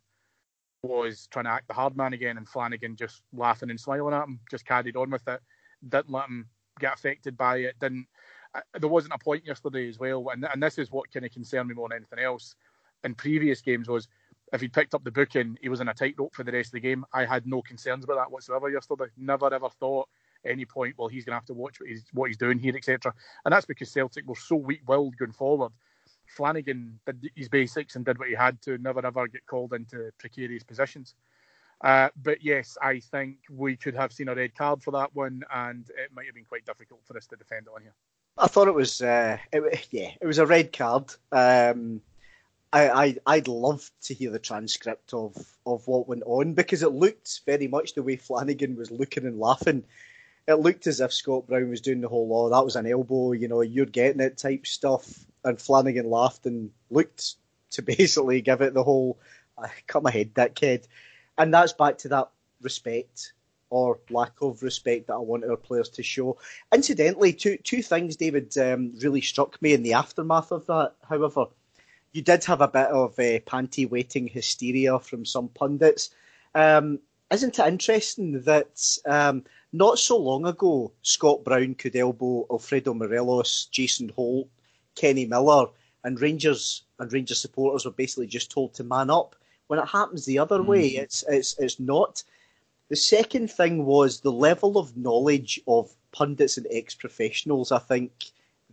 [0.82, 4.24] was trying to act the hard man again, and Flanagan just laughing and smiling at
[4.24, 5.40] him, just carried on with it,
[5.88, 6.48] didn't let him
[6.80, 7.76] get affected by it.
[7.80, 8.08] Didn't.
[8.54, 11.32] Uh, there wasn't a point yesterday as well, and, and this is what kind of
[11.32, 12.56] concerned me more than anything else.
[13.04, 14.08] In previous games was
[14.54, 16.74] if he'd picked up the booking, he was in a tightrope for the rest of
[16.74, 17.06] the game.
[17.14, 19.06] I had no concerns about that whatsoever yesterday.
[19.18, 20.08] Never ever thought
[20.46, 22.76] any point, well, he's going to have to watch what he's, what he's doing here,
[22.76, 23.14] etc.
[23.44, 25.72] And that's because Celtic were so weak-willed going forward.
[26.28, 28.78] Flanagan did his basics and did what he had to.
[28.78, 31.16] Never ever get called into precarious positions.
[31.82, 35.44] Uh, but yes, I think we could have seen a red card for that one,
[35.54, 37.94] and it might have been quite difficult for us to defend it on here.
[38.38, 41.14] I thought it was, uh, it, yeah, it was a red card.
[41.32, 42.02] Um,
[42.76, 46.92] I, I would love to hear the transcript of, of what went on because it
[46.92, 49.86] looked very much the way Flanagan was looking and laughing.
[50.48, 53.32] It looked as if Scott Brown was doing the whole "oh that was an elbow,"
[53.32, 57.36] you know, you're getting it type stuff, and Flanagan laughed and looked
[57.72, 59.20] to basically give it the whole
[59.58, 60.88] "I cut my head, that kid,"
[61.38, 62.30] and that's back to that
[62.62, 63.34] respect
[63.70, 66.38] or lack of respect that I want our players to show.
[66.74, 70.94] Incidentally, two two things, David, um, really struck me in the aftermath of that.
[71.08, 71.48] However,
[72.16, 76.12] you did have a bit of uh, panty waiting hysteria from some pundits.
[76.56, 77.00] Um,
[77.30, 79.44] isn't it interesting that um,
[79.74, 84.48] not so long ago Scott Brown could elbow Alfredo Morelos, Jason Holt,
[84.96, 85.66] Kenny Miller,
[86.06, 89.36] and Rangers and Rangers supporters were basically just told to man up.
[89.68, 90.68] When it happens the other mm.
[90.68, 92.24] way, it's it's it's not.
[92.88, 97.74] The second thing was the level of knowledge of pundits and ex professionals.
[97.74, 98.12] I think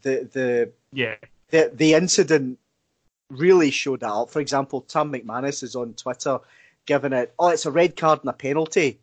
[0.03, 1.16] the the yeah
[1.49, 2.59] the the incident
[3.33, 4.30] really showed that up.
[4.30, 6.39] For example, Tam McManus is on Twitter
[6.87, 9.01] giving it, oh, it's a red card and a penalty.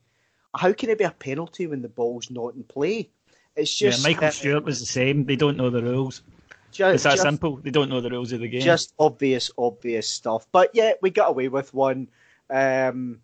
[0.55, 3.09] How can it be a penalty when the ball's not in play?
[3.55, 5.25] It's just yeah, Michael uh, Stewart was the same.
[5.25, 6.21] They don't know the rules.
[6.71, 7.57] Just, it's that just, simple.
[7.57, 8.61] They don't know the rules of the game.
[8.61, 10.47] Just obvious, obvious stuff.
[10.51, 12.07] But yeah, we got away with one.
[12.49, 13.19] Um,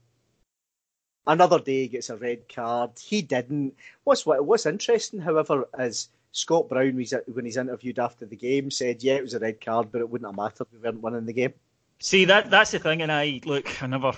[1.28, 2.92] another day gets a red card.
[3.00, 3.76] He didn't.
[4.04, 9.02] What's what, what's interesting, however, is Scott Brown when he's interviewed after the game said,
[9.02, 10.68] "Yeah, it was a red card, but it wouldn't have mattered.
[10.72, 11.54] We weren't winning the game."
[12.00, 13.82] See that that's the thing, and I look.
[13.82, 14.12] I never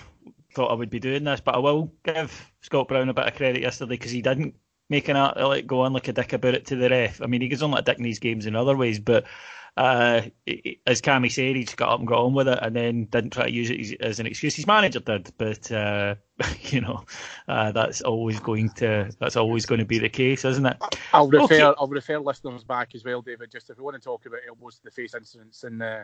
[0.52, 3.36] thought I would be doing this, but I will give Scott Brown a bit of
[3.36, 4.56] credit yesterday because he didn't
[4.88, 7.22] make an art like go on like a dick about it to the ref.
[7.22, 9.24] I mean, he goes on like a dick in these games in other ways, but
[9.78, 10.22] uh,
[10.88, 13.30] as Cammy said, he just got up and got on with it, and then didn't
[13.30, 14.56] try to use it as an excuse.
[14.56, 16.16] His manager did, but uh,
[16.62, 17.04] you know
[17.46, 20.76] uh, that's always going to that's always going to be the case, isn't it?
[21.12, 21.62] I'll refer okay.
[21.78, 23.52] I'll refer listeners back as well, David.
[23.52, 26.00] Just if we want to talk about elbows to the face incidents, and uh,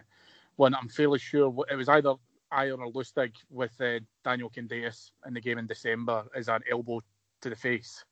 [0.55, 2.15] one I'm fairly sure it was either
[2.53, 7.01] Ajer or Lustig with uh, Daniel Candeias in the game in December as an elbow
[7.41, 8.05] to the face.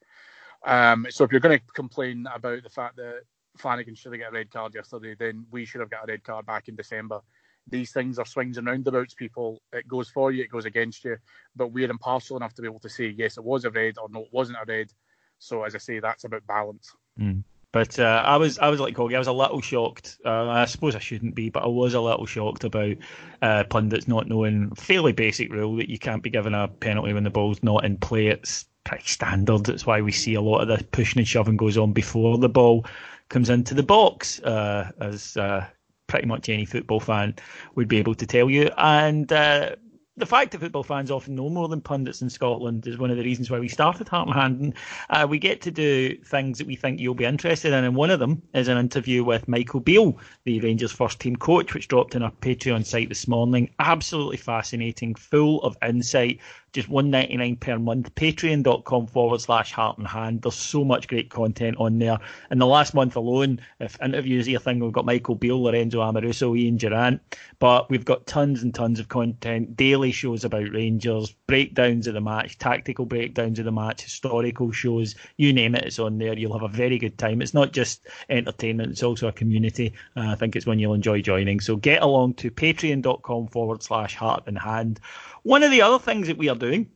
[0.66, 3.22] Um, so if you're going to complain about the fact that
[3.56, 6.24] Flanagan should have got a red card yesterday, then we should have got a red
[6.24, 7.20] card back in December.
[7.68, 9.62] These things are swings and roundabouts, people.
[9.72, 11.16] It goes for you, it goes against you.
[11.54, 14.08] But we're impartial enough to be able to say, yes, it was a red or
[14.10, 14.92] no, it wasn't a red.
[15.38, 16.94] So as I say, that's about balance.
[17.18, 17.44] Mm.
[17.72, 20.18] But uh, I was I was like Coggy, I was a little shocked.
[20.24, 22.96] Uh, I suppose I shouldn't be, but I was a little shocked about
[23.40, 27.24] uh, pundits not knowing fairly basic rule that you can't be given a penalty when
[27.24, 28.26] the ball's not in play.
[28.26, 29.64] It's pretty standard.
[29.64, 32.48] That's why we see a lot of the pushing and shoving goes on before the
[32.48, 32.84] ball
[33.32, 35.66] comes into the box, uh, as uh,
[36.06, 37.34] pretty much any football fan
[37.74, 38.70] would be able to tell you.
[38.76, 39.74] And uh,
[40.18, 43.16] the fact that football fans often know more than pundits in Scotland is one of
[43.16, 44.60] the reasons why we started Heart and Hand.
[44.60, 44.74] And,
[45.08, 48.10] uh, we get to do things that we think you'll be interested in, and one
[48.10, 52.14] of them is an interview with Michael Beale, the Rangers first team coach, which dropped
[52.14, 53.70] on our Patreon site this morning.
[53.78, 56.38] Absolutely fascinating, full of insight
[56.72, 58.14] just one ninety nine per month.
[58.14, 60.42] Patreon.com forward slash heart and hand.
[60.42, 62.18] There's so much great content on there.
[62.50, 66.00] In the last month alone, if interviews are your thing, we've got Michael Beale, Lorenzo
[66.00, 67.20] Amoruso, Ian Durrant,
[67.58, 72.20] but we've got tons and tons of content, daily shows about Rangers, breakdowns of the
[72.20, 76.38] match, tactical breakdowns of the match, historical shows, you name it, it's on there.
[76.38, 77.42] You'll have a very good time.
[77.42, 79.92] It's not just entertainment, it's also a community.
[80.16, 81.60] Uh, I think it's one you'll enjoy joining.
[81.60, 85.00] So get along to patreon.com forward slash heart and hand.
[85.44, 86.88] One of the other things that we are doing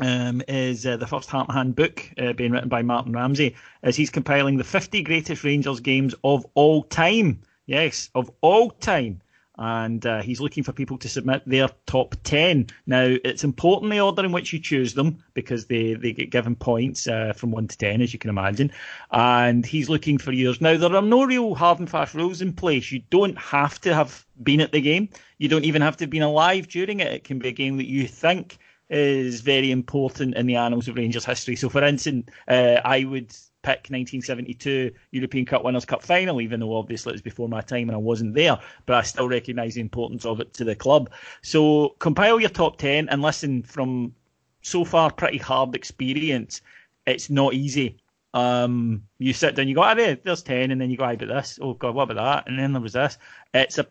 [0.00, 3.96] um, is uh, the first Heart Hand book uh, being written by Martyn Ramsay, as
[3.96, 7.42] he's compiling the 50 greatest Rangers games of all time.
[7.66, 9.20] Yes, of all time.
[9.62, 12.68] And uh, he's looking for people to submit their top 10.
[12.86, 16.56] Now, it's important the order in which you choose them because they, they get given
[16.56, 18.72] points uh, from 1 to 10, as you can imagine.
[19.10, 20.62] And he's looking for yours.
[20.62, 22.90] Now, there are no real hard and fast rules in place.
[22.90, 25.10] You don't have to have been at the game.
[25.36, 27.12] You don't even have to have been alive during it.
[27.12, 28.56] It can be a game that you think
[28.90, 31.56] is very important in the annals of Rangers history.
[31.56, 33.30] So, for instance, uh, I would
[33.62, 37.88] pick 1972 European Cup Winners' Cup final, even though obviously it was before my time
[37.88, 41.10] and I wasn't there, but I still recognise the importance of it to the club.
[41.42, 44.14] So, compile your top 10 and listen from
[44.62, 46.60] so far pretty hard experience.
[47.06, 47.98] It's not easy.
[48.34, 51.28] Um, you sit down, you go, ah, there's 10, and then you go, I but
[51.28, 51.58] this.
[51.62, 52.48] Oh, God, what about that?
[52.48, 53.18] And then there was this.
[53.54, 53.86] It's a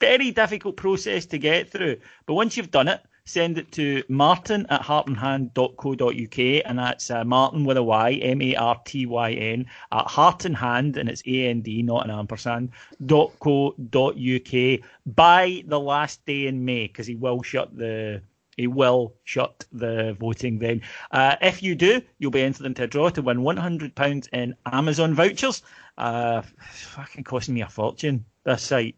[0.00, 1.96] very difficult process to get through.
[2.26, 7.64] But once you've done it, send it to martin at heartandhand.co.uk and that's uh, martin
[7.64, 11.60] with a Y, M A R T Y N, at heart and it's A N
[11.60, 12.70] D, not an ampersand,
[13.04, 18.22] dot co dot uk by the last day in May because he will shut the.
[18.56, 20.82] He will shut the voting then.
[21.12, 25.14] Uh, if you do, you'll be entered into a draw to win £100 in Amazon
[25.14, 25.62] vouchers.
[25.96, 28.96] Uh, fucking costing me a fortune, this site.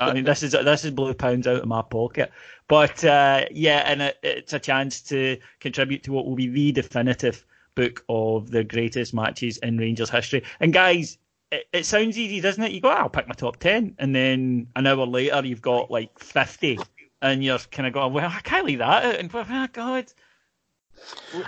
[0.00, 2.32] I mean, this is this is blue pounds out of my pocket.
[2.68, 6.72] But uh, yeah, and it, it's a chance to contribute to what will be the
[6.72, 7.44] definitive
[7.74, 10.44] book of the greatest matches in Rangers history.
[10.60, 11.18] And guys,
[11.50, 12.72] it, it sounds easy, doesn't it?
[12.72, 15.90] You go, oh, I'll pick my top ten, and then an hour later you've got
[15.90, 16.78] like fifty,
[17.20, 19.16] and you're kind of going, well, I can't leave that out.
[19.16, 20.12] And oh God,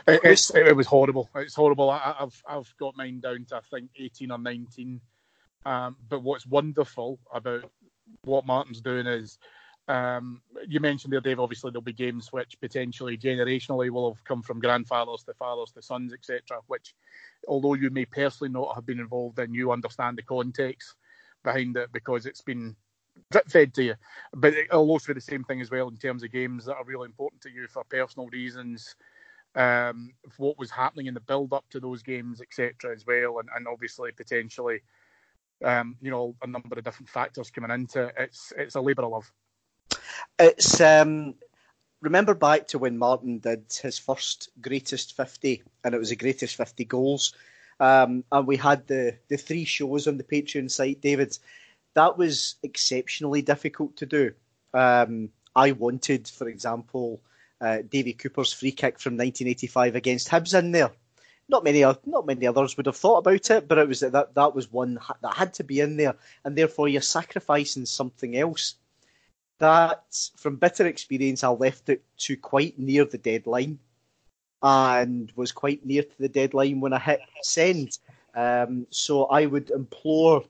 [0.07, 1.31] It, it's, it, was horrible.
[1.37, 1.91] It's horrible.
[1.91, 5.01] I, have I've got mine down to I think 18 or 19.
[5.64, 7.70] Um, but what's wonderful about
[8.23, 9.39] what Martyn's doing is
[9.89, 11.39] um, you mentioned there, Dave.
[11.39, 15.83] Obviously, there'll be games which potentially generationally will have come from grandfathers to fathers to
[15.83, 16.59] sons, etc.
[16.67, 16.95] Which,
[17.47, 20.97] although you may personally not have been involved in, you understand the context
[21.45, 22.75] behind it because it's been
[23.31, 23.95] drip fed to you.
[24.35, 26.85] But it'll also be the same thing as well in terms of games that are
[26.85, 28.97] really important to you for personal reasons.
[29.55, 33.49] Um, what was happening in the build up to those games, etc., as well, and,
[33.55, 34.83] and obviously potentially,
[35.65, 38.15] um, you know, a number of different factors coming into it.
[38.19, 39.33] It's it's a labour of love.
[40.39, 41.35] It's um,
[42.01, 46.57] remember back to when Martyn did his first greatest fifty, and it was the greatest
[46.57, 47.35] fifty goals.
[47.79, 51.39] Um, and we had the the three shows on the Patreon site, David.
[51.95, 54.33] That was exceptionally difficult to do.
[54.75, 57.23] Um, I wanted, for example,
[57.63, 60.91] uh, Davy Cooper's free kick from 1985 against Hibs in there.
[61.49, 64.55] Not many, not many others would have thought about it, but it was that that
[64.55, 68.75] was one that had to be in there, and therefore you're sacrificing something else
[69.59, 73.79] that from bitter experience, I left it to quite near the deadline
[74.63, 77.99] and was quite near to the deadline when I hit send.
[78.35, 80.45] Um, so I would implore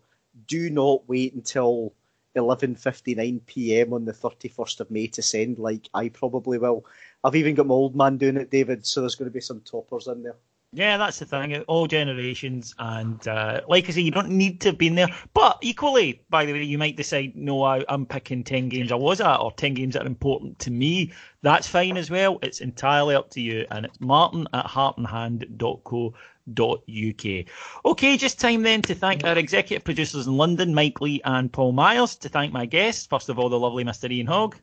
[0.48, 1.94] do not wait until
[2.36, 3.92] 11:59 p.m.
[3.92, 6.84] on the 31st of May to send like I probably will.
[7.24, 9.60] I've even got my old man doing it, David, so there's going to be some
[9.60, 10.36] toppers in there.
[10.76, 11.56] Yeah, that's the thing.
[11.68, 15.08] All generations, and uh, like I say, you don't need to have been there.
[15.32, 18.96] But equally, by the way, you might decide, no, I, am picking ten games I
[18.96, 21.14] was at, or ten games that are important to me.
[21.40, 22.38] That's fine as well.
[22.42, 23.64] It's entirely up to you.
[23.70, 27.46] And it's Martin at heartandhand.co.uk.
[27.86, 31.72] Okay, just time then to thank our executive producers in London, Mike Lee and Paul
[31.72, 32.16] Myers.
[32.16, 34.12] To thank my guests, first of all, the lovely Mr.
[34.12, 34.56] Ian Hogg.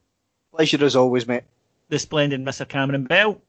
[0.55, 1.45] Pleasure as always, mate.
[1.89, 2.70] The splendid Mr.
[2.70, 3.41] Cameron Bell.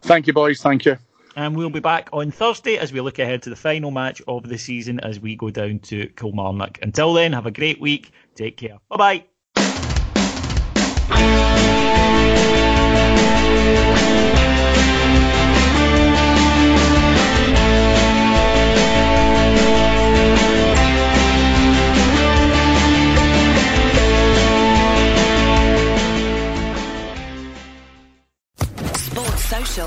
[0.00, 0.62] Thank you, boys.
[0.62, 0.96] Thank you.
[1.36, 4.48] And we'll be back on Thursday as we look ahead to the final match of
[4.48, 6.78] the season as we go down to Kilmarnock.
[6.82, 8.10] Until then, have a great week.
[8.34, 8.78] Take care.
[8.88, 9.24] Bye bye.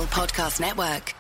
[0.09, 1.18] Podcast Network.